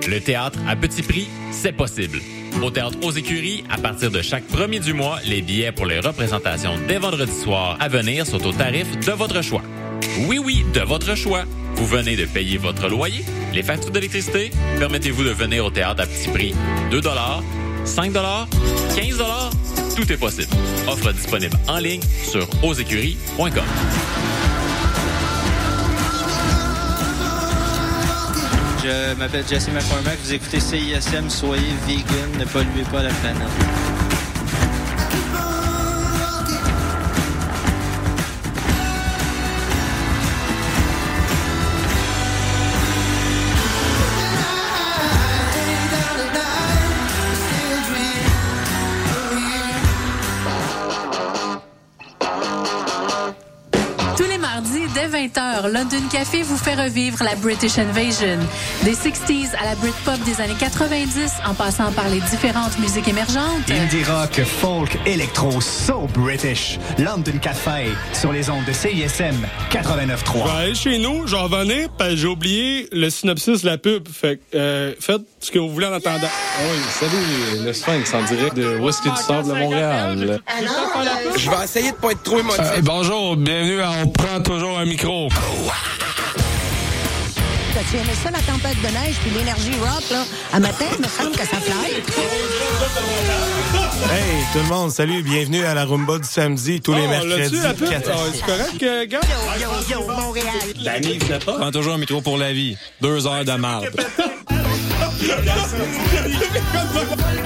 Le 0.07 0.21
théâtre 0.21 0.59
à 0.69 0.77
petit 0.77 1.03
prix, 1.03 1.29
c'est 1.53 1.73
possible. 1.73 2.21
Au 2.63 2.71
Théâtre 2.71 2.99
aux 3.03 3.13
Écuries, 3.13 3.65
à 3.71 3.79
partir 3.79 4.11
de 4.11 4.21
chaque 4.21 4.45
premier 4.45 4.81
du 4.81 4.93
mois, 4.93 5.19
les 5.25 5.41
billets 5.41 5.73
pour 5.73 5.87
les 5.87 6.01
représentations 6.01 6.75
dès 6.87 6.99
vendredi 6.99 7.33
soir 7.33 7.79
à 7.81 7.89
venir 7.89 8.27
sont 8.27 8.45
au 8.47 8.53
tarif 8.53 8.99
de 8.99 9.13
votre 9.13 9.43
choix. 9.43 9.63
Oui, 10.19 10.39
oui, 10.43 10.65
de 10.73 10.81
votre 10.81 11.15
choix. 11.15 11.45
Vous 11.75 11.87
venez 11.87 12.17
de 12.17 12.25
payer 12.25 12.57
votre 12.57 12.89
loyer, 12.89 13.23
les 13.53 13.63
factures 13.63 13.91
d'électricité. 13.91 14.51
Permettez-vous 14.79 15.25
de 15.25 15.31
venir 15.31 15.67
au 15.67 15.71
théâtre 15.71 16.03
à 16.03 16.07
petit 16.07 16.29
prix. 16.29 16.55
2 16.91 17.03
5 17.85 18.13
15 18.13 19.23
Tout 19.95 20.13
est 20.13 20.17
possible. 20.17 20.49
Offre 20.89 21.13
disponible 21.13 21.57
en 21.69 21.79
ligne 21.79 22.01
sur 22.25 22.49
ausécuries.com. 22.65 23.65
Je 28.83 29.15
m'appelle 29.19 29.45
Jesse 29.49 29.69
McCormack. 29.69 30.19
Vous 30.25 30.33
écoutez 30.33 30.61
CISM. 30.61 31.29
Soyez 31.29 31.75
vegan. 31.87 32.39
Ne 32.39 32.45
polluez 32.47 32.85
pas 32.91 33.03
la 33.03 33.11
planète. 33.11 33.96
20h, 55.27 55.73
London 55.73 56.09
Café 56.13 56.43
vous 56.43 56.57
fait 56.57 56.75
revivre 56.75 57.25
la 57.25 57.35
British 57.37 57.79
Invasion. 57.79 58.39
Des 58.85 58.93
60s 58.93 59.57
à 59.61 59.65
la 59.65 59.75
Britpop 59.75 60.19
des 60.25 60.41
années 60.41 60.55
90, 60.59 61.33
en 61.45 61.55
passant 61.55 61.91
par 61.93 62.09
les 62.09 62.21
différentes 62.21 62.79
musiques 62.79 63.09
émergentes. 63.09 63.69
Indie 63.69 64.05
rock, 64.05 64.41
folk, 64.45 64.97
électro, 65.05 65.61
so 65.61 66.07
British. 66.15 66.79
London 66.99 67.39
Café, 67.43 67.89
sur 68.13 68.33
les 68.33 68.51
ondes 68.51 68.65
de 68.67 68.73
CISM 68.73 69.35
89.3. 69.71 70.27
Je 70.37 70.45
vais 70.45 70.65
aller 70.65 70.75
chez 70.75 70.99
nous, 70.99 71.27
j'en 71.27 71.49
venais, 71.49 71.89
parce 71.99 72.11
que 72.11 72.17
j'ai 72.17 72.29
oublié 72.29 72.89
le 72.93 73.11
synopsis 73.11 73.63
de 73.63 73.67
la 73.67 73.79
pub. 73.79 74.07
Fait 74.09 74.37
que, 74.37 74.57
euh, 74.57 74.95
faites 75.01 75.23
ce 75.41 75.51
que 75.51 75.59
vous 75.59 75.71
voulez 75.71 75.87
en 75.87 75.93
attendant. 75.93 76.29
Oui, 76.61 76.79
salut, 76.91 77.65
le 77.65 77.73
Sphinx 77.73 78.15
en 78.15 78.23
direct 78.23 78.57
de 78.57 78.79
Whisky 78.79 79.11
du 79.11 79.17
Sable 79.17 79.51
à 79.51 79.55
Montréal? 79.55 80.41
Je 81.37 81.51
vais 81.51 81.65
essayer 81.65 81.91
de 81.91 81.97
pas 81.97 82.13
être 82.13 82.23
trop 82.23 82.39
émotif. 82.39 82.61
Euh, 82.61 82.81
bonjour, 82.83 83.37
bienvenue 83.37 83.81
à 83.81 83.91
On 84.03 84.09
prend 84.09 84.41
toujours 84.41 84.79
un 84.79 84.85
micro. 84.85 85.16
T'as-tu 87.75 87.97
aimé 87.97 88.13
ça, 88.23 88.31
la 88.31 88.39
tempête 88.41 88.77
de 88.83 88.89
neige 88.89 89.17
puis 89.23 89.31
l'énergie 89.31 89.73
rock, 89.81 90.03
là? 90.11 90.25
À 90.53 90.61
matin, 90.61 90.85
il 90.95 91.03
me 91.03 91.09
semble 91.09 91.31
que 91.33 91.47
ça 91.47 91.57
fly. 91.59 91.93
Hey, 94.13 94.45
tout 94.53 94.59
le 94.59 94.65
monde, 94.65 94.91
salut, 94.91 95.23
bienvenue 95.23 95.65
à 95.65 95.73
la 95.73 95.87
Rumba 95.87 96.19
du 96.19 96.29
samedi, 96.29 96.83
tous 96.83 96.93
les 96.93 97.05
Oh, 97.07 97.09
mercredis. 97.09 97.57
l'as-tu, 97.57 97.63
la 97.63 97.73
pub? 97.75 97.89
14. 97.89 98.15
Ah, 98.15 98.31
c'est 98.35 98.45
correct, 98.45 98.83
euh, 98.83 99.07
gars? 99.07 99.21
Yo, 99.59 99.71
yo, 100.01 100.07
Montréal. 100.07 100.47
Danny, 100.85 101.17
venait 101.19 101.39
pas? 101.39 101.55
Prends 101.55 101.71
toujours 101.71 101.95
un 101.95 101.99
métro 101.99 102.21
pour 102.21 102.37
la 102.37 102.53
vie. 102.53 102.77
Deux 103.01 103.27
heures 103.27 103.45
de 103.45 103.53
marde. 103.53 103.89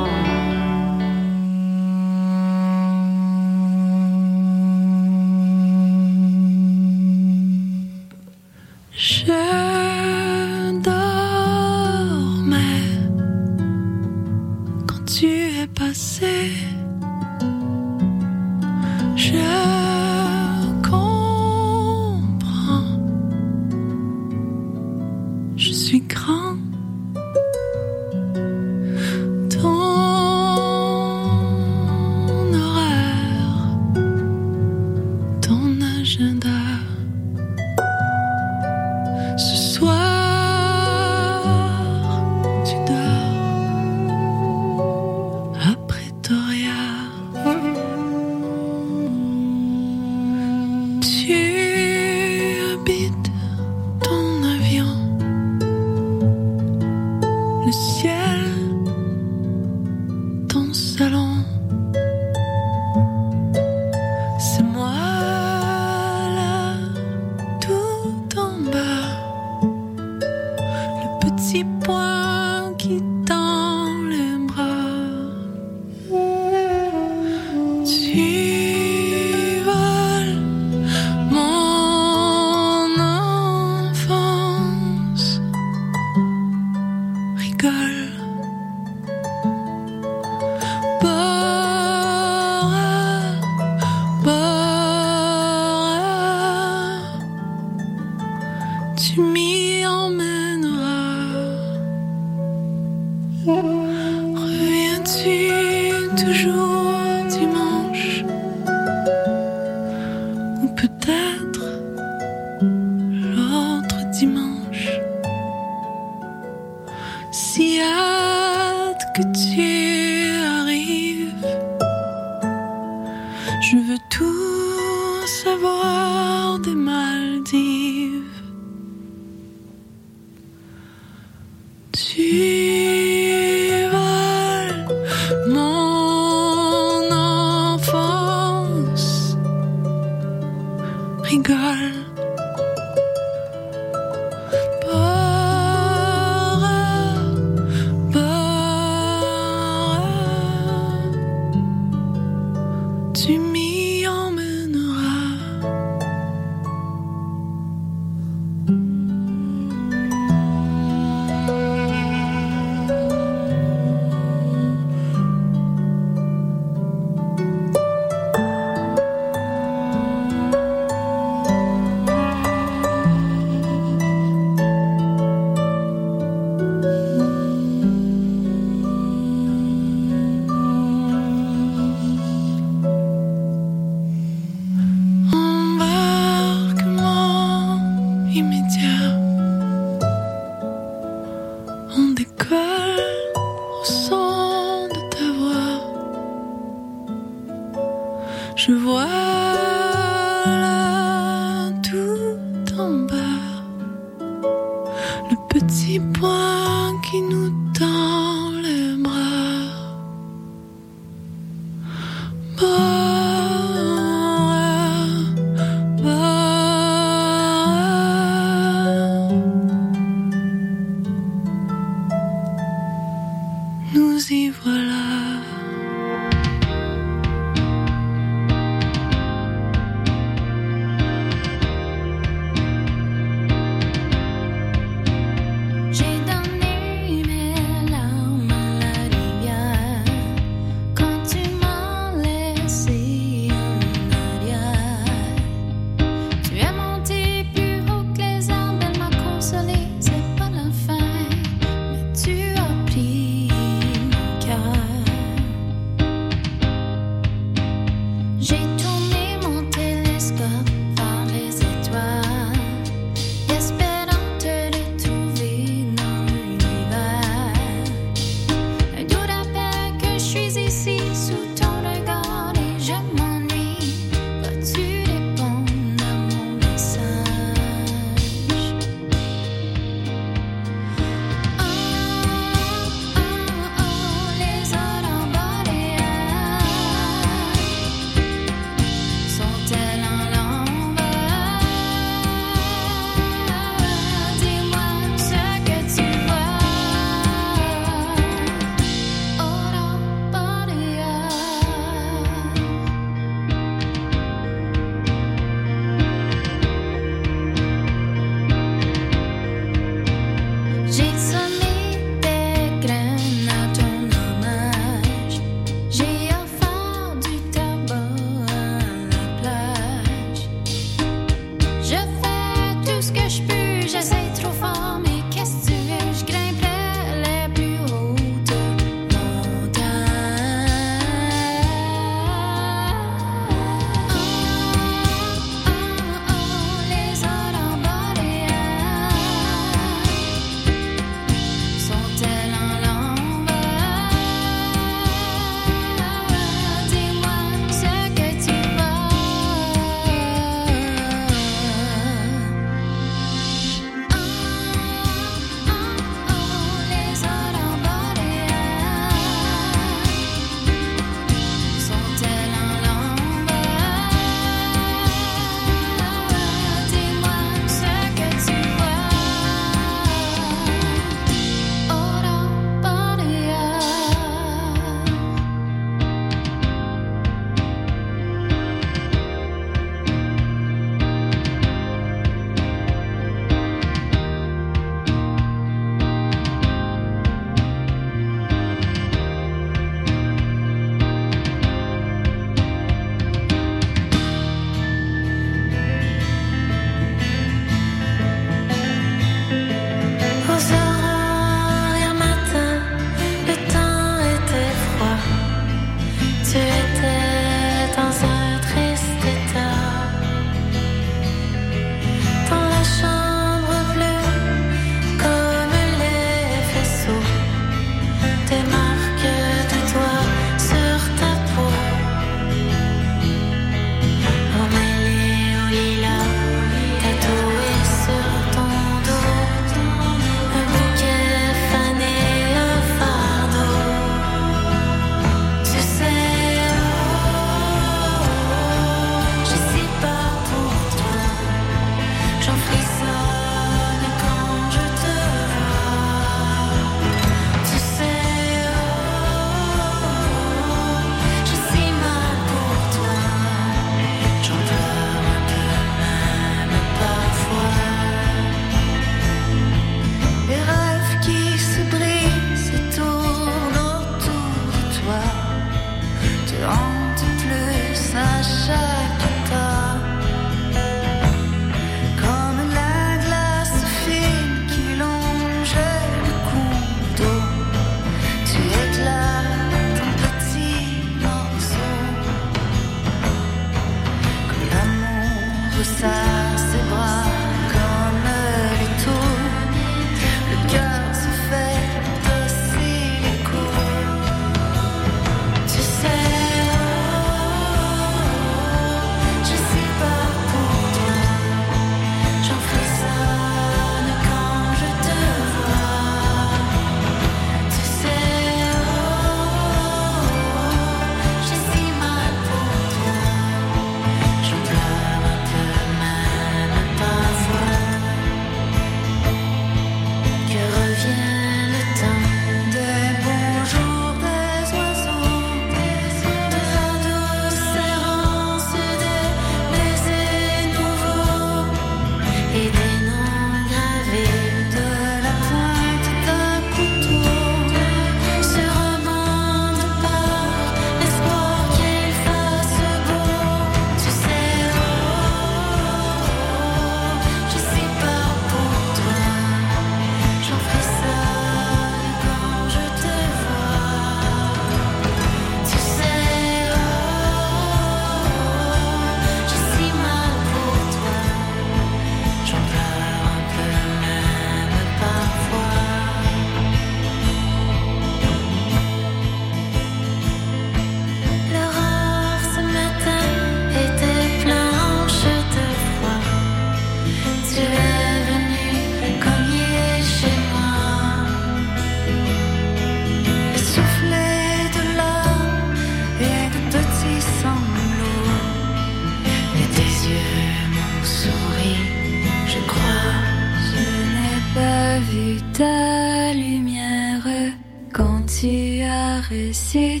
see 599.53 600.00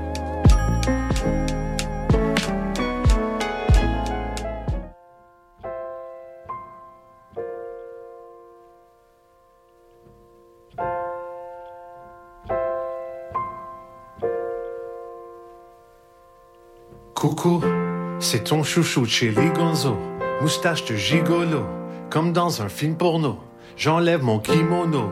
C'est 18.19 18.43
ton 18.43 18.61
chouchou 18.61 19.05
Chili 19.05 19.49
Gonzo, 19.55 19.97
moustache 20.41 20.85
de 20.85 20.95
gigolo, 20.95 21.63
comme 22.11 22.33
dans 22.33 22.61
un 22.61 22.69
film 22.69 22.95
porno. 22.95 23.39
J'enlève 23.75 24.21
mon 24.21 24.37
kimono, 24.37 25.09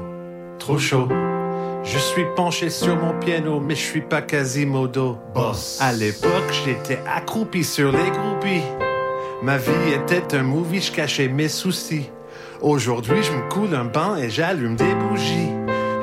trop 0.60 0.77
chaud. 0.77 1.07
Je 1.84 1.97
suis 1.97 2.26
penché 2.35 2.69
sur 2.69 2.95
mon 2.97 3.18
piano, 3.18 3.60
mais 3.60 3.73
je 3.73 3.81
suis 3.81 4.01
pas 4.01 4.22
Quasimodo. 4.22 5.18
Boss. 5.34 5.80
À 5.81 5.91
l'époque, 5.91 6.51
j'étais 6.64 6.99
accroupi 7.11 7.64
sur 7.64 7.91
les 7.91 8.11
groupies. 8.11 8.68
Ma 9.41 9.57
vie 9.57 9.93
était 9.95 10.35
un 10.35 10.43
movie, 10.43 10.81
je 10.81 10.91
cachais 10.91 11.30
mes 11.30 11.47
soucis. 11.49 12.11
Aujourd'hui, 12.61 13.23
je 13.23 13.31
me 13.31 13.49
coule 13.49 13.73
un 13.73 13.85
bain 13.85 14.18
et 14.18 14.30
j'allume 14.30 14.76
des 14.76 14.93
bougies. 14.93 15.49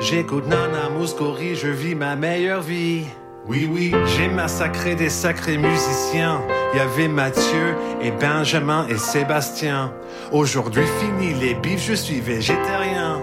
J'écoute 0.01 0.47
Nana 0.47 0.89
Mouskouri, 0.89 1.55
je 1.55 1.69
vis 1.69 1.95
ma 1.95 2.17
meilleure 2.17 2.61
vie. 2.61 3.05
Oui, 3.49 3.69
oui, 3.71 3.93
j'ai 4.05 4.27
massacré 4.27 4.95
des 4.95 5.09
sacrés 5.09 5.57
musiciens. 5.57 6.41
Il 6.73 6.77
y 6.77 6.81
avait 6.81 7.07
Mathieu 7.07 7.75
et 8.01 8.11
Benjamin 8.11 8.85
et 8.89 8.97
Sébastien. 8.97 9.93
Aujourd'hui, 10.33 10.83
fini 10.99 11.33
les 11.33 11.53
bifs, 11.53 11.85
je 11.87 11.93
suis 11.93 12.19
végétarien. 12.19 13.21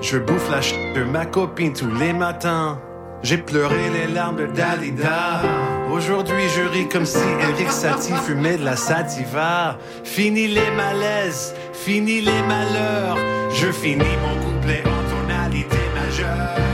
Je 0.00 0.18
bouffe 0.18 0.50
la 0.50 0.60
ch 0.60 0.74
de 0.96 1.04
ma 1.04 1.24
copine 1.24 1.72
tous 1.72 1.94
les 1.94 2.12
matins. 2.12 2.80
J'ai 3.22 3.38
pleuré 3.38 3.90
les 3.94 4.12
larmes 4.12 4.36
de 4.38 4.46
Dalida. 4.46 5.42
Aujourd'hui, 5.92 6.48
je 6.56 6.62
ris 6.62 6.88
comme 6.88 7.06
si 7.06 7.24
Eric 7.40 7.70
Satie 7.70 8.12
fumait 8.26 8.56
de 8.56 8.64
la 8.64 8.76
sativa. 8.76 9.78
Fini 10.02 10.48
les 10.48 10.70
malaises, 10.72 11.54
fini 11.72 12.20
les 12.20 12.42
malheurs. 12.48 13.18
Je 13.54 13.70
finis 13.70 14.16
mon 14.20 14.34
couplet 14.44 14.82
en 14.84 15.28
tonalité 15.28 15.78
majeure. 15.94 16.73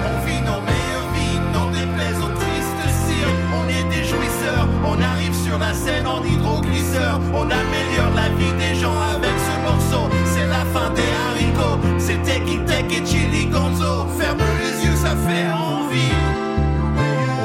La 5.60 5.74
scène 5.74 6.06
en 6.06 6.24
hydroglisseur. 6.24 7.20
On 7.34 7.44
améliore 7.44 8.12
la 8.16 8.28
vie 8.38 8.52
des 8.58 8.74
gens 8.74 8.98
avec 9.14 9.36
ce 9.46 9.54
morceau. 9.62 10.08
C'est 10.24 10.46
la 10.46 10.64
fin 10.72 10.90
des 10.90 11.10
haricots. 11.28 11.78
C'est 11.98 12.20
Teki 12.22 12.58
Tek 12.64 12.90
et 12.90 13.06
Chili 13.06 13.46
Gonzo. 13.46 14.06
Ferme 14.18 14.42
les 14.62 14.86
yeux, 14.86 14.96
ça 14.96 15.14
fait 15.26 15.48
envie. 15.52 16.16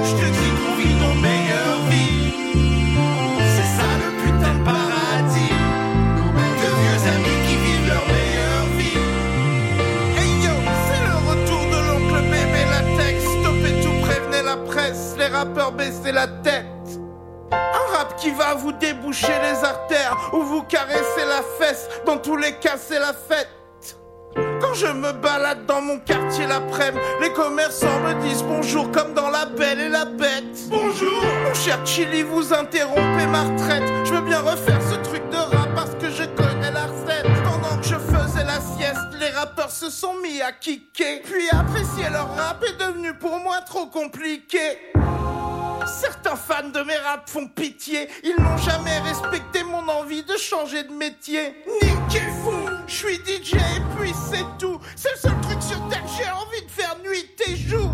Je 0.07 0.13
te 0.19 0.25
dis 0.37 0.51
qu'on 0.57 0.75
vit 0.81 0.95
nos 0.95 1.15
meilleures 1.21 1.83
vies. 1.89 2.33
C'est 3.55 3.71
ça 3.77 3.89
le 4.01 4.09
putain 4.23 4.53
de 4.59 4.63
paradis. 4.63 5.55
De 6.61 6.69
vieux 6.81 7.01
amis 7.15 7.39
qui 7.45 7.55
vivent 7.63 7.87
leur 7.93 8.05
meilleure 8.15 8.69
vie. 8.79 8.99
Hey 10.17 10.31
yo, 10.45 10.55
c'est 10.87 11.03
le 11.09 11.17
retour 11.29 11.63
de 11.73 11.79
l'oncle 11.87 12.21
bébé 12.31 12.63
latex. 12.71 13.23
Stoppez 13.23 13.75
tout, 13.83 13.97
prévenez 14.07 14.43
la 14.43 14.57
presse. 14.71 15.15
Les 15.19 15.27
rappeurs 15.27 15.73
baissez 15.73 16.13
la 16.13 16.27
tête. 16.27 16.74
Un 17.51 17.97
rap 17.97 18.15
qui 18.17 18.31
va 18.31 18.55
vous 18.55 18.71
déboucher 18.71 19.33
les 19.41 19.63
artères 19.63 20.31
ou 20.33 20.41
vous 20.41 20.63
caresser 20.63 21.25
la 21.27 21.41
fesse. 21.59 21.87
Dans 22.05 22.17
tous 22.17 22.37
les 22.37 22.53
cas, 22.53 22.77
c'est 22.77 22.99
la 22.99 23.13
fête. 23.13 23.49
Quand 24.59 24.73
je 24.73 24.87
me 24.87 25.11
balade 25.13 25.65
dans 25.65 25.81
mon 25.81 25.99
quartier 25.99 26.45
l'après-midi, 26.47 27.01
les 27.21 27.31
commerçants 27.31 27.99
me 28.01 28.21
disent 28.21 28.43
bonjour 28.43 28.91
comme 28.91 29.13
dans 29.13 29.29
La 29.29 29.45
Belle 29.45 29.79
et 29.79 29.89
la 29.89 30.05
Bête. 30.05 30.67
Bonjour, 30.67 31.23
mon 31.45 31.53
cher 31.53 31.79
Chili, 31.85 32.23
vous 32.23 32.53
interrompez 32.53 33.27
ma 33.27 33.43
retraite. 33.43 33.83
Je 34.03 34.13
veux 34.13 34.21
bien 34.21 34.41
refaire 34.41 34.81
ce 34.81 34.95
truc 35.07 35.29
de 35.29 35.37
rap 35.37 35.73
parce 35.75 35.95
que 35.95 36.09
je 36.09 36.23
connais 36.35 36.71
la 36.71 36.87
recette. 36.87 37.25
Pendant 37.43 37.77
que 37.77 37.87
je 37.87 37.95
faisais 37.95 38.43
la 38.43 38.59
sieste, 38.59 39.19
les 39.19 39.29
rappeurs 39.29 39.71
se 39.71 39.89
sont 39.89 40.15
mis 40.15 40.41
à 40.41 40.51
kicker. 40.51 41.21
Puis 41.23 41.49
apprécier 41.51 42.09
leur 42.11 42.35
rap 42.35 42.63
est 42.63 42.77
devenu 42.77 43.13
pour 43.13 43.39
moi 43.39 43.61
trop 43.65 43.85
compliqué. 43.85 44.91
Certains 45.85 46.35
fans 46.35 46.69
de 46.69 46.81
mes 46.81 46.97
raps 46.97 47.31
font 47.31 47.47
pitié. 47.47 48.07
Ils 48.23 48.35
n'ont 48.41 48.57
jamais 48.57 48.99
respecté 48.99 49.63
mon 49.63 49.87
envie 49.87 50.23
de 50.23 50.37
changer 50.37 50.83
de 50.83 50.91
métier. 50.91 51.55
Niquez-vous, 51.81 52.69
je 52.87 52.93
suis 52.93 53.15
DJ 53.17 53.53
et 53.55 53.81
puis 53.97 54.13
c'est 54.29 54.45
tout. 54.57 54.79
C'est 54.95 55.11
le 55.11 55.17
seul 55.17 55.41
truc 55.41 55.61
sur 55.61 55.87
terre 55.89 56.05
j'ai 56.17 56.29
envie 56.29 56.65
de 56.65 56.71
faire 56.71 56.95
nuit 57.03 57.29
et 57.47 57.55
jour. 57.55 57.91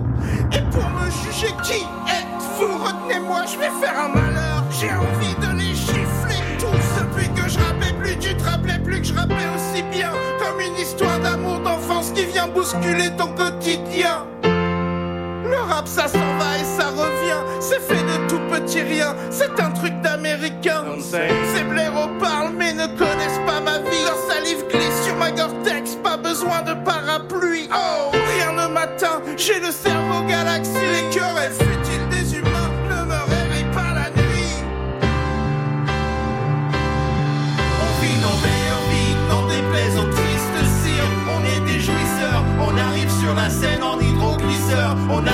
Et 0.52 0.62
pour 0.72 0.88
me 0.90 1.10
juger, 1.10 1.54
qui 1.64 1.82
êtes-vous? 1.82 2.78
Retenez-moi, 2.84 3.46
je 3.46 3.58
vais 3.58 3.72
faire 3.82 4.00
un 4.00 4.10
malheur. 4.10 4.64
J'ai 4.80 4.92
envie 4.92 5.36
de 5.36 5.58
les 5.58 5.74
gifler 5.74 6.42
tous. 6.60 7.02
Depuis 7.02 7.30
que 7.34 7.50
je 7.50 7.58
rappais 7.58 7.94
plus, 8.00 8.18
tu 8.20 8.36
te 8.36 8.44
rappelais 8.44 8.80
plus 8.80 9.02
que 9.02 9.08
je 9.08 9.14
rappais 9.14 9.48
aussi 9.56 9.84
bien. 9.84 10.12
Comme 10.40 10.60
une 10.60 10.76
histoire 10.76 11.20
d'amour 11.20 11.60
d'enfance 11.60 12.12
qui 12.12 12.26
vient 12.26 12.48
bousculer 12.48 13.10
ton 13.18 13.34
quotidien. 13.34 14.28
Le 15.52 15.58
rap 15.58 15.86
ça 15.86 16.08
s'en 16.08 16.38
va 16.40 16.58
et 16.58 16.64
ça 16.64 16.88
revient. 16.92 17.44
C'est 17.60 17.82
fait 17.82 18.04
de 18.04 18.28
tout 18.30 18.40
petit 18.50 18.82
rien. 18.82 19.14
C'est 19.30 19.60
un 19.60 19.72
truc 19.72 19.94
d'américain. 20.02 20.86
Ces 21.02 21.64
blaireaux 21.64 22.10
parlent 22.22 22.54
mais 22.58 22.72
ne 22.74 22.88
connaissent 22.88 23.42
pas 23.46 23.60
ma 23.60 23.80
vie. 23.80 24.04
Leur 24.06 24.18
salive 24.30 24.66
glisse 24.70 25.04
sur 25.04 25.16
ma 25.18 25.30
Gore-Tex. 25.32 25.98
Pas 26.02 26.16
besoin 26.16 26.62
de 26.62 26.74
parapluie. 26.86 27.70
Oh 27.74 28.12
rien 28.14 28.54
ne 28.54 28.74
m'atteint 28.74 29.22
J'ai 29.36 29.60
le 29.60 29.72
cerveau 29.72 30.24
galaxie 30.26 30.72
Les 30.72 31.10
querelles 31.10 31.52
futiles 31.52 32.08
des 32.10 32.38
humains. 32.38 32.72
Ne 32.90 33.04
me 33.04 33.20
réveillent 33.36 33.74
pas 33.74 33.94
la 33.94 34.10
nuit. 34.10 34.56
On 37.84 38.02
vit 38.02 38.18
nos 38.26 38.38
meilleures 38.48 38.88
vies, 38.90 39.16
n'en 39.30 39.48
déplaise 39.48 39.98
aux 40.00 40.12
tristes 40.12 40.64
cires. 40.82 41.12
On 41.36 41.44
est 41.44 41.66
des 41.66 41.80
jouisseurs, 41.82 42.44
on 42.60 42.78
arrive 42.78 43.12
sur 43.20 43.34
la 43.36 43.50
scène 43.50 43.84
en 43.84 44.00
hydroglisseur. 44.00 44.96
On 45.10 45.26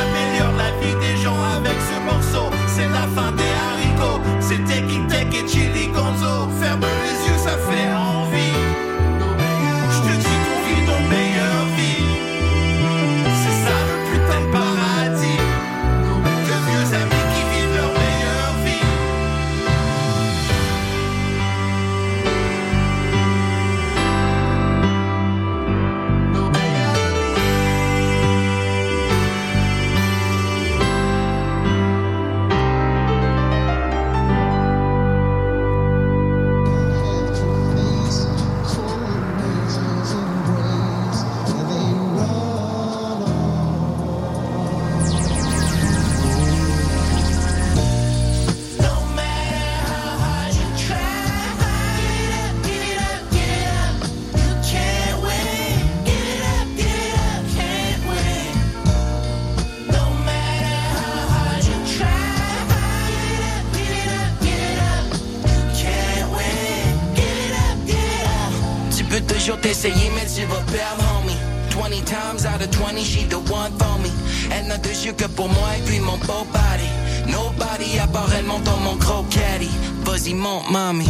T'essayer, 69.56 70.12
mais 70.14 70.26
tu 70.26 70.46
vas 70.46 70.58
homie. 70.58 71.38
20 71.72 72.06
times 72.06 72.46
out 72.46 72.62
of 72.62 72.70
20, 72.72 73.02
she 73.02 73.24
the 73.30 73.38
one 73.50 73.72
for 73.80 73.98
me. 74.00 74.10
Elle 74.52 74.68
n'a 74.68 74.78
de 74.78 74.90
yeux 74.90 75.14
que 75.14 75.26
pour 75.26 75.48
moi 75.48 75.70
et 75.78 75.82
puis 75.84 76.00
mon 76.02 76.18
beau 76.18 76.46
body. 76.52 76.90
Nobody 77.32 77.98
à 77.98 78.08
part 78.08 78.30
elle 78.38 78.46
monte 78.46 78.64
dans 78.64 78.78
mon 78.78 78.96
gros 78.96 79.24
caddy. 79.30 79.70
Vas-y, 80.04 80.34
monte, 80.34 80.70
mommy. 80.70 81.06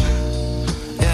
Yeah, 0.99 1.07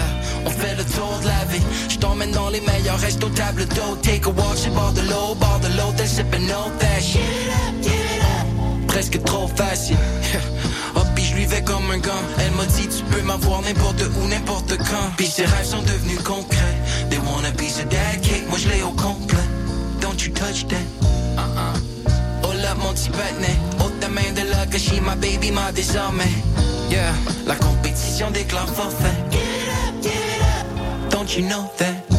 on 0.44 0.50
fait 0.50 0.74
le 0.76 0.84
tour 0.84 1.18
de 1.22 1.26
la 1.26 1.44
vie. 1.50 1.62
Je 1.88 1.96
t'emmène 1.96 2.30
dans 2.32 2.50
les 2.50 2.60
meilleurs 2.60 3.00
restos, 3.00 3.30
table 3.30 3.64
d'eau. 3.68 3.96
Take 4.02 4.26
a 4.26 4.28
walk, 4.28 4.58
chez 4.62 4.70
bord 4.70 4.92
de 4.92 5.00
l'eau, 5.02 5.34
bord 5.34 5.60
de 5.60 5.68
l'hôtel, 5.76 6.06
sipping 6.06 6.46
no 6.46 6.70
fashion. 6.78 7.20
Presque 8.86 9.22
trop 9.24 9.48
facile. 9.48 9.96
Lui 11.34 11.46
vais 11.46 11.62
comme 11.62 11.90
un 11.90 11.98
gant. 11.98 12.22
Elle 12.38 12.52
m'a 12.52 12.66
dit 12.66 12.88
tu 12.88 13.02
peux 13.04 13.22
m'avoir 13.22 13.62
n'importe 13.62 14.02
où, 14.02 14.28
n'importe 14.28 14.76
quand. 14.78 15.10
Puis 15.16 15.26
ses 15.26 15.44
rêves 15.44 15.66
sont 15.66 15.82
devenus 15.82 16.20
concrets. 16.22 16.78
They 17.10 17.18
want 17.18 17.44
a 17.44 17.52
piece 17.52 17.78
of 17.78 17.88
that 17.88 18.20
cake, 18.22 18.48
moi 18.48 18.58
je 18.58 18.68
l'ai 18.68 18.82
au 18.82 18.92
complet. 18.92 19.38
Don't 20.00 20.20
you 20.22 20.32
touch 20.32 20.66
that. 20.68 20.84
Uh-uh. 21.36 21.78
Oh 22.44 22.52
là 22.62 22.74
mon 22.74 22.92
petit 22.92 23.10
patinet, 23.10 23.58
ôte 23.80 23.98
ta 24.00 24.08
main 24.08 24.32
de 24.34 24.48
là 24.50 24.66
que 24.66 24.78
she 24.78 25.00
my 25.00 25.16
baby 25.16 25.50
ma 25.50 25.72
désormais. 25.72 26.30
Yeah, 26.90 27.12
la 27.46 27.56
compétition 27.56 28.30
déclare 28.30 28.68
forfait. 28.68 29.16
Get 29.30 29.38
it 29.38 29.68
up, 29.88 30.02
get 30.02 30.10
it 30.10 30.42
up. 30.42 31.10
Don't 31.10 31.36
you 31.36 31.46
know 31.48 31.70
that? 31.78 32.13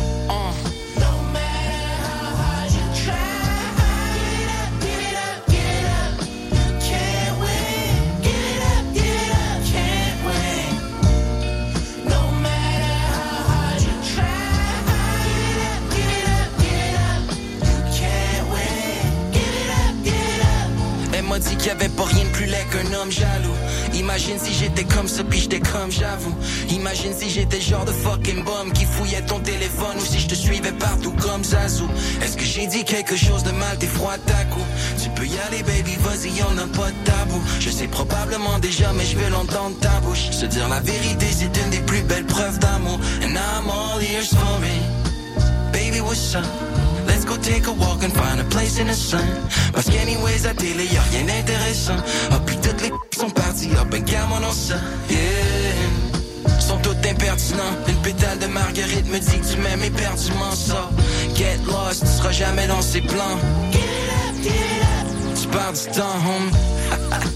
Imagine 23.93 24.39
si 24.39 24.53
j'étais 24.53 24.83
comme 24.83 25.07
ça, 25.07 25.23
puis 25.23 25.39
j'étais 25.39 25.59
comme 25.59 25.91
j'avoue. 25.91 26.33
Imagine 26.69 27.13
si 27.13 27.29
j'étais 27.29 27.61
genre 27.61 27.85
de 27.85 27.91
fucking 27.91 28.43
bum 28.43 28.71
qui 28.73 28.85
fouillait 28.85 29.21
ton 29.21 29.39
téléphone 29.39 29.97
ou 29.97 30.05
si 30.05 30.19
je 30.19 30.27
te 30.27 30.35
suivais 30.35 30.71
partout 30.71 31.13
comme 31.21 31.43
Zazou. 31.43 31.87
Est-ce 32.21 32.35
que 32.35 32.43
j'ai 32.43 32.67
dit 32.67 32.83
quelque 32.83 33.15
chose 33.15 33.43
de 33.43 33.51
mal, 33.51 33.77
t'es 33.77 33.87
froid 33.87 34.13
à 34.13 34.45
coup 34.45 34.65
Tu 35.01 35.09
peux 35.09 35.25
y 35.25 35.37
aller, 35.47 35.61
baby, 35.63 35.95
vas-y, 36.01 36.31
y'en 36.37 36.57
a 36.57 36.67
pas 36.75 36.89
de 36.89 37.05
tabou. 37.05 37.41
Je 37.59 37.69
sais 37.69 37.87
probablement 37.87 38.57
déjà, 38.59 38.91
mais 38.93 39.05
je 39.05 39.17
vais 39.17 39.29
l'entendre 39.29 39.77
ta 39.79 39.99
bouche. 40.01 40.31
Se 40.31 40.45
dire 40.45 40.67
la 40.67 40.79
vérité, 40.79 41.27
c'est 41.31 41.55
une 41.57 41.69
des 41.69 41.81
plus 41.81 42.01
belles 42.01 42.25
preuves 42.25 42.59
d'amour. 42.59 42.99
And 43.23 43.37
I'm 43.37 43.69
all 43.69 44.01
ears 44.01 44.29
for 44.29 44.63
it. 44.63 45.71
Baby, 45.71 46.01
what's 46.01 46.35
up? 46.35 46.84
Go 47.25 47.37
take 47.37 47.67
a 47.67 47.73
walk 47.73 48.03
and 48.03 48.13
find 48.13 48.39
a 48.39 48.43
place 48.45 48.79
in 48.79 48.87
the 48.87 48.93
sun. 48.93 49.25
Parce 49.73 49.85
qu'anyways, 49.89 50.45
à 50.45 50.53
télé, 50.53 50.85
y'a 50.85 51.01
rien 51.11 51.25
d'intéressant. 51.25 51.97
Ah, 52.31 52.39
puis 52.45 52.55
toutes 52.57 52.81
les 52.81 52.91
sont 53.17 53.29
parties, 53.29 53.69
ah 53.79 53.85
ben 53.85 54.03
gamin 54.03 54.41
on 54.47 54.51
ça. 54.51 54.75
Yeah. 55.09 56.59
Sont 56.59 56.77
toutes 56.77 57.05
impertinents. 57.05 57.75
Une 57.87 58.01
pétale 58.01 58.39
de 58.39 58.47
marguerite 58.47 59.07
me 59.11 59.19
dit 59.19 59.39
que 59.39 59.53
tu 59.53 59.57
m'aimes 59.59 59.83
éperdument 59.83 60.51
ça. 60.51 60.89
Get 61.35 61.59
lost, 61.65 62.01
tu 62.01 62.11
seras 62.11 62.31
jamais 62.31 62.67
dans 62.67 62.81
ses 62.81 63.01
plans. 63.01 63.37
Get 63.71 63.79
it 63.79 64.09
up, 64.29 64.43
get 64.43 64.49
it 64.49 64.83
up. 64.83 65.41
Tu 65.41 65.47
pars 65.47 65.73
du 65.73 65.97
temps, 65.97 66.19
home. 66.25 67.31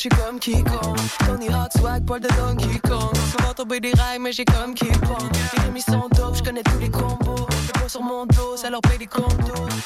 je 0.00 0.08
suis 0.08 0.22
comme 0.24 0.38
quiconque. 0.38 0.96
Tony 1.26 1.48
Hawk, 1.48 1.72
swag, 1.76 2.06
poil 2.06 2.20
de 2.20 2.28
Donkey 2.28 2.80
Kong. 2.88 3.14
Ça 3.14 3.46
va 3.46 3.52
tomber 3.52 3.80
des 3.80 3.92
rails, 3.92 4.18
mais 4.18 4.32
j'ai 4.32 4.46
comme 4.46 4.74
pong. 4.74 5.30
Les 5.54 5.64
remis 5.64 5.82
sont 5.82 6.08
dope, 6.16 6.36
je 6.36 6.42
connais 6.42 6.62
tous 6.62 6.78
les 6.78 6.90
combos. 6.90 7.46
Le 7.66 7.72
poids 7.78 7.88
sur 7.88 8.02
mon 8.02 8.24
dos, 8.24 8.56
ça 8.56 8.70
leur 8.70 8.80
paye 8.80 8.96
des 8.96 9.06
condos. 9.06 9.28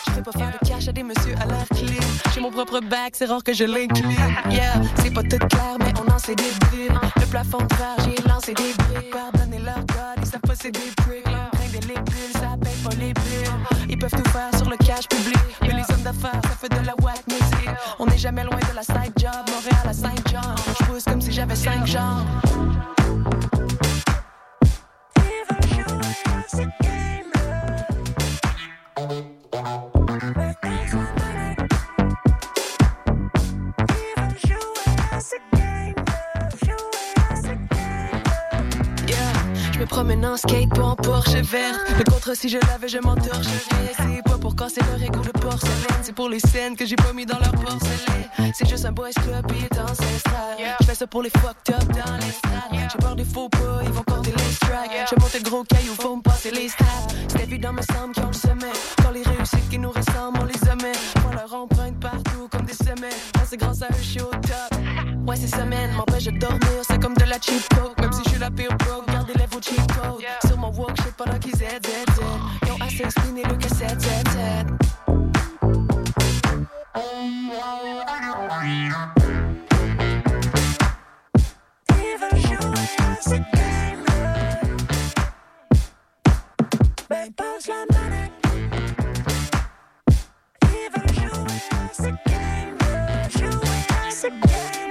Je 0.07 0.13
fais 0.13 0.23
pas 0.23 0.31
faire 0.31 0.53
de 0.53 0.69
cash 0.69 0.87
à 0.87 0.93
des 0.93 1.03
messieurs 1.03 1.35
à 1.41 1.47
l'air 1.47 1.67
clean. 1.75 2.01
J'ai 2.33 2.41
mon 2.41 2.53
propre 2.53 2.79
bac, 2.79 3.15
c'est 3.15 3.25
rare 3.25 3.43
que 3.43 3.53
je 3.53 3.65
l'incline. 3.65 4.37
Yeah, 4.51 4.75
c'est 5.03 5.13
pas 5.13 5.23
tout 5.23 5.39
clair, 5.49 5.79
mais 5.81 5.93
on 6.01 6.13
en 6.13 6.19
sait 6.21 6.37
des 6.37 6.53
bribes. 6.61 6.97
Le 7.17 7.27
plafond 7.27 7.59
de 7.59 7.75
verre, 7.75 7.97
j'ai 8.05 8.29
lancé 8.29 8.55
des 8.55 8.73
briques. 8.85 9.11
Pardonnez 9.11 9.59
leur 9.59 9.81
god, 9.81 10.23
ils 10.23 10.27
savent 10.27 10.41
pas 10.43 10.55
c'est 10.55 10.71
des 10.71 10.93
prix. 10.97 11.23
Rien 11.27 11.51
des 11.73 11.87
légumes, 11.89 12.33
ça 12.35 12.55
paye 12.63 12.77
pas 12.85 12.95
les 13.01 13.13
billes. 13.15 13.89
Ils 13.89 13.99
peuvent 13.99 14.13
tout 14.13 14.31
faire 14.31 14.57
sur 14.57 14.71
le 14.71 14.77
cash 14.77 15.09
public. 15.09 15.39
Mais 15.63 15.73
les 15.73 15.93
hommes 15.93 16.03
d'affaires, 16.05 16.41
ça 16.45 16.51
fait 16.51 16.69
de 16.69 16.87
la 16.87 16.95
whack 17.03 17.27
music. 17.27 17.69
On 17.99 18.07
n'est 18.07 18.19
jamais 18.19 18.45
loin 18.45 18.61
de 18.71 18.77
la 18.77 18.83
side 18.83 19.13
job. 19.17 19.54
J'avais 21.35 21.57
cinq 21.57 21.85
jambes. 21.85 22.29
Promène 39.95 40.27
en 40.27 40.37
skate 40.37 40.71
pas 40.71 40.83
en 40.83 40.97
Porsche 40.97 41.37
vert. 41.53 41.79
Le 41.97 42.03
contre 42.11 42.37
si 42.37 42.49
je 42.49 42.59
l'avais, 42.67 42.89
je 42.89 42.99
m'entorcherais. 42.99 43.93
C'est 43.97 44.25
pas 44.25 44.39
pour 44.39 44.57
casser 44.57 44.81
leur 44.91 45.01
égo 45.01 45.21
de 45.21 45.31
porcelaine, 45.39 46.03
c'est 46.03 46.13
pour 46.13 46.29
les 46.29 46.41
scènes 46.41 46.75
que 46.75 46.85
j'ai 46.85 46.97
pas 46.97 47.13
mis 47.13 47.25
dans 47.25 47.39
leur 47.39 47.53
porcelaine. 47.53 48.53
C'est 48.55 48.69
juste 48.69 48.85
un 48.87 48.91
boys 48.91 49.13
club 49.13 49.47
et 49.53 49.65
est 49.65 49.79
ancestral. 49.79 50.57
Je 50.81 50.85
fais 50.85 50.95
ça 50.97 51.07
pour 51.07 51.23
les 51.23 51.31
fucked 51.31 51.75
up 51.77 51.85
dans 51.85 52.17
les 52.17 52.33
stades. 52.33 52.91
J'ai 52.91 52.99
peur 52.99 53.15
des 53.15 53.25
faux 53.25 53.49
pas, 53.49 53.83
ils 53.85 53.93
vont 53.93 54.03
porter 54.03 54.33
les 54.33 54.53
strikes. 54.55 54.91
Je 55.11 55.21
monte 55.21 55.35
le 55.35 55.49
gros 55.49 55.63
caillou, 55.63 55.95
vont 56.03 56.17
me 56.17 56.23
passer 56.23 56.51
les 56.51 56.69
stats. 56.69 56.85
C'est 57.29 57.45
évident, 57.45 57.73
me 57.73 57.83
semble 57.83 58.15
qu'ils 58.15 58.25
ont 58.25 58.29
le 58.29 58.33
sommet. 58.33 58.73
Quand 59.01 59.13
les 59.13 59.23
réussites 59.23 59.69
qui 59.71 59.79
nous 59.79 59.93
ressemblent, 59.93 60.41
on 60.41 60.45
les 60.45 60.69
aimait. 60.73 60.99
On 61.29 61.35
leur 61.37 61.55
emprunte 61.55 62.01
partout 62.01 62.49
comme 62.51 62.67
des 62.67 62.75
semelles. 62.75 63.21
Moi, 63.37 63.45
c'est 63.49 63.59
grâce 63.59 63.83
à 63.83 63.87
eux, 63.87 63.99
je 64.01 64.05
suis 64.05 64.21
au 64.21 64.31
top. 64.31 64.74
Ouais, 65.27 65.37
ces 65.37 65.49
semaines 65.49 65.93
m'empêchent 65.97 66.25
de 66.25 66.39
dormir, 66.39 66.61
c'est 66.83 67.01
comme 67.01 67.15
de 67.15 67.25
la 67.25 67.39
cheap 67.41 67.63
coke. 67.75 67.99
Même 68.01 68.13
si 68.13 68.23
je 68.25 68.31
suis 68.31 68.39
la 68.39 68.51
pire 68.51 68.77
broke, 68.79 69.07
gardez 69.07 69.35
les 69.35 69.47
vos 69.47 69.61
cheap 69.61 69.81
codes. 69.93 70.23
Sur 70.47 70.59
mon 70.59 70.71
walk, 70.73 70.97
shit 71.03 71.15
pendant 71.17 71.39
qu'ils 71.39 71.63
aident, 71.63 71.87
aident, 71.87 71.87
aident. 71.87 72.67
Ils 72.67 72.73
ont 72.73 72.81
assez 72.85 73.05
expliqué 73.05 73.43
le 73.49 73.57
cassette, 73.57 74.01
7, 74.01 74.29
7. 74.29 74.67
Ben 87.11 87.33
passe 87.37 87.69
la 87.69 87.85
manette. 87.93 88.33
Veulent 90.95 91.15
jouer 91.15 91.61
à 91.71 91.93
ce 91.93 92.03
game. 92.03 92.79
Jouer 93.31 93.79
à 93.91 94.11
ce 94.11 94.29
game. 94.29 94.84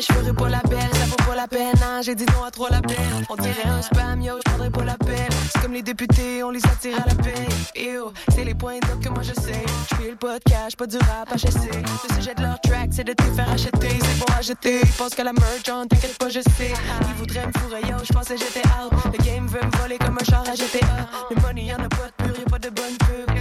Je 0.00 0.12
ferai 0.12 0.32
pas 0.32 0.48
la 0.48 0.60
belle. 0.62 0.90
Ça 0.92 1.04
vaut 1.06 1.28
pas 1.28 1.34
la 1.34 1.46
peine, 1.46 1.76
hein, 1.82 2.00
j'ai 2.02 2.14
dit 2.14 2.26
non 2.26 2.44
à 2.44 2.50
trop 2.50 2.68
la 2.70 2.80
peine. 2.80 3.24
On 3.28 3.36
dirait 3.36 3.66
un 3.66 3.82
spam, 3.82 4.20
yo, 4.22 4.34
je 4.38 4.50
prendrai 4.50 4.70
pas 4.70 4.84
la 4.84 4.96
peine. 4.96 5.28
C'est 5.52 5.62
comme 5.62 5.72
les 5.72 5.82
députés, 5.82 6.42
on 6.42 6.50
les 6.50 6.64
attire 6.66 6.96
à 7.00 7.08
la 7.08 7.14
paix. 7.14 7.46
Ew, 7.76 8.12
c'est 8.34 8.44
les 8.44 8.54
points 8.54 8.78
d'op 8.80 9.00
que 9.02 9.08
moi 9.08 9.22
je 9.22 9.34
sais. 9.40 9.64
Je 9.90 9.96
fais 9.96 10.10
le 10.10 10.16
podcast, 10.16 10.76
pas 10.76 10.86
du 10.86 10.98
rap 10.98 11.28
HSC. 11.34 11.70
Le 11.72 12.14
sujet 12.14 12.34
de 12.34 12.42
leur 12.42 12.60
track, 12.60 12.90
c'est 12.92 13.04
de 13.04 13.12
te 13.12 13.22
faire 13.22 13.50
acheter. 13.50 13.98
C'est 14.00 14.42
jeter, 14.42 14.80
ils 14.82 14.92
pensent 14.92 15.14
qu'à 15.14 15.24
la 15.24 15.32
merch, 15.32 15.62
on 15.70 15.86
t'inquiète 15.86 16.18
pas, 16.18 16.28
je 16.28 16.40
sais. 16.40 16.72
Ils 17.08 17.14
voudraient 17.14 17.46
me 17.46 17.52
fourrer, 17.58 17.80
yo, 17.82 17.96
je 18.02 18.12
pensais 18.12 18.36
j'étais 18.36 18.66
out. 18.68 18.92
Le 19.06 19.24
game 19.24 19.46
veut 19.46 19.60
me 19.64 19.76
voler 19.78 19.98
comme 19.98 20.18
un 20.20 20.24
char 20.24 20.44
à 20.48 20.54
GTA. 20.54 20.86
Le 21.30 21.40
money, 21.40 21.64
y'en 21.66 21.76
a 21.76 21.88
pas 21.88 22.08
de 22.08 22.24
pur, 22.24 22.38
y'a 22.38 22.44
pas 22.44 22.58
de 22.58 22.70
bonne 22.70 22.96
pub. 22.98 23.33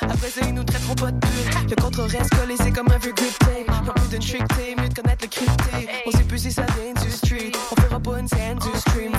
Après 0.00 0.28
ça, 0.30 0.40
ils 0.46 0.54
nous 0.54 0.64
traiteront 0.64 0.94
pas 0.94 1.10
de 1.10 1.18
pur. 1.18 1.30
Le 1.68 1.76
contre 1.76 2.02
reste 2.02 2.34
collé, 2.34 2.54
c'est 2.56 2.70
comme 2.70 2.88
un 2.90 2.98
vieux 2.98 3.12
grip 3.12 3.38
tape. 3.38 3.88
Ont 3.88 3.92
plus 3.92 4.08
d'une 4.10 4.20
trick 4.20 4.48
tape, 4.48 4.80
mieux 4.80 4.88
de 4.88 4.94
connaître 4.94 5.24
le 5.24 5.28
crypté. 5.28 5.88
On 6.06 6.10
sait 6.10 6.24
plus 6.24 6.38
si 6.38 6.52
ça 6.52 6.62
vient 6.62 7.02
du 7.02 7.10
street. 7.10 7.52
On 7.72 7.80
fera 7.80 8.00
pas 8.00 8.18
une 8.20 8.28
scène 8.28 8.58
du 8.58 8.78
stream, 8.78 9.12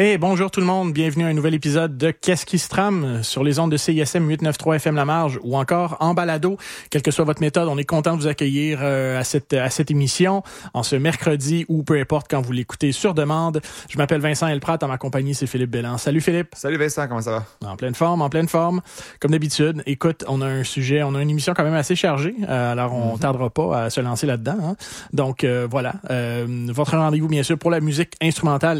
Et 0.00 0.16
bonjour 0.16 0.48
tout 0.52 0.60
le 0.60 0.66
monde, 0.66 0.92
bienvenue 0.92 1.24
à 1.24 1.26
un 1.26 1.32
nouvel 1.32 1.54
épisode 1.54 1.98
de 1.98 2.12
Qu'est-ce 2.12 2.46
qui 2.46 2.60
se 2.60 2.68
trame 2.68 3.24
sur 3.24 3.42
les 3.42 3.58
ondes 3.58 3.72
de 3.72 3.76
CISM 3.76 4.28
893 4.28 4.76
FM 4.76 4.94
La 4.94 5.04
Marge 5.04 5.40
ou 5.42 5.56
encore 5.56 5.96
en 5.98 6.14
balado. 6.14 6.56
Quelle 6.88 7.02
que 7.02 7.10
soit 7.10 7.24
votre 7.24 7.40
méthode, 7.40 7.66
on 7.66 7.76
est 7.78 7.84
content 7.84 8.14
de 8.16 8.20
vous 8.20 8.28
accueillir 8.28 8.78
euh, 8.80 9.18
à 9.18 9.24
cette 9.24 9.54
à 9.54 9.70
cette 9.70 9.90
émission 9.90 10.44
en 10.72 10.84
ce 10.84 10.94
mercredi 10.94 11.64
ou 11.68 11.82
peu 11.82 11.98
importe 11.98 12.28
quand 12.30 12.40
vous 12.40 12.52
l'écoutez 12.52 12.92
sur 12.92 13.12
demande. 13.12 13.60
Je 13.88 13.98
m'appelle 13.98 14.20
Vincent 14.20 14.46
Elprat, 14.46 14.78
en 14.82 14.86
ma 14.86 14.98
compagnie 14.98 15.34
c'est 15.34 15.48
Philippe 15.48 15.70
Bellan. 15.72 15.98
Salut 15.98 16.20
Philippe. 16.20 16.54
Salut 16.54 16.76
Vincent, 16.76 17.08
comment 17.08 17.20
ça 17.22 17.32
va? 17.62 17.68
En 17.68 17.74
pleine 17.76 17.96
forme, 17.96 18.22
en 18.22 18.28
pleine 18.30 18.46
forme. 18.46 18.82
Comme 19.18 19.32
d'habitude, 19.32 19.82
écoute, 19.84 20.24
on 20.28 20.40
a 20.42 20.46
un 20.46 20.62
sujet, 20.62 21.02
on 21.02 21.16
a 21.16 21.22
une 21.22 21.30
émission 21.30 21.54
quand 21.56 21.64
même 21.64 21.74
assez 21.74 21.96
chargée, 21.96 22.36
euh, 22.48 22.70
alors 22.72 22.94
on 22.94 23.14
Mhm. 23.14 23.18
tardera 23.18 23.50
pas 23.50 23.82
à 23.86 23.90
se 23.90 24.00
lancer 24.00 24.28
là-dedans. 24.28 24.58
hein. 24.62 24.76
Donc 25.12 25.42
euh, 25.42 25.66
voilà, 25.68 25.94
Euh, 26.10 26.46
votre 26.68 26.96
rendez-vous 26.96 27.26
bien 27.26 27.42
sûr 27.42 27.58
pour 27.58 27.72
la 27.72 27.80
musique 27.80 28.12
instrumentale 28.22 28.66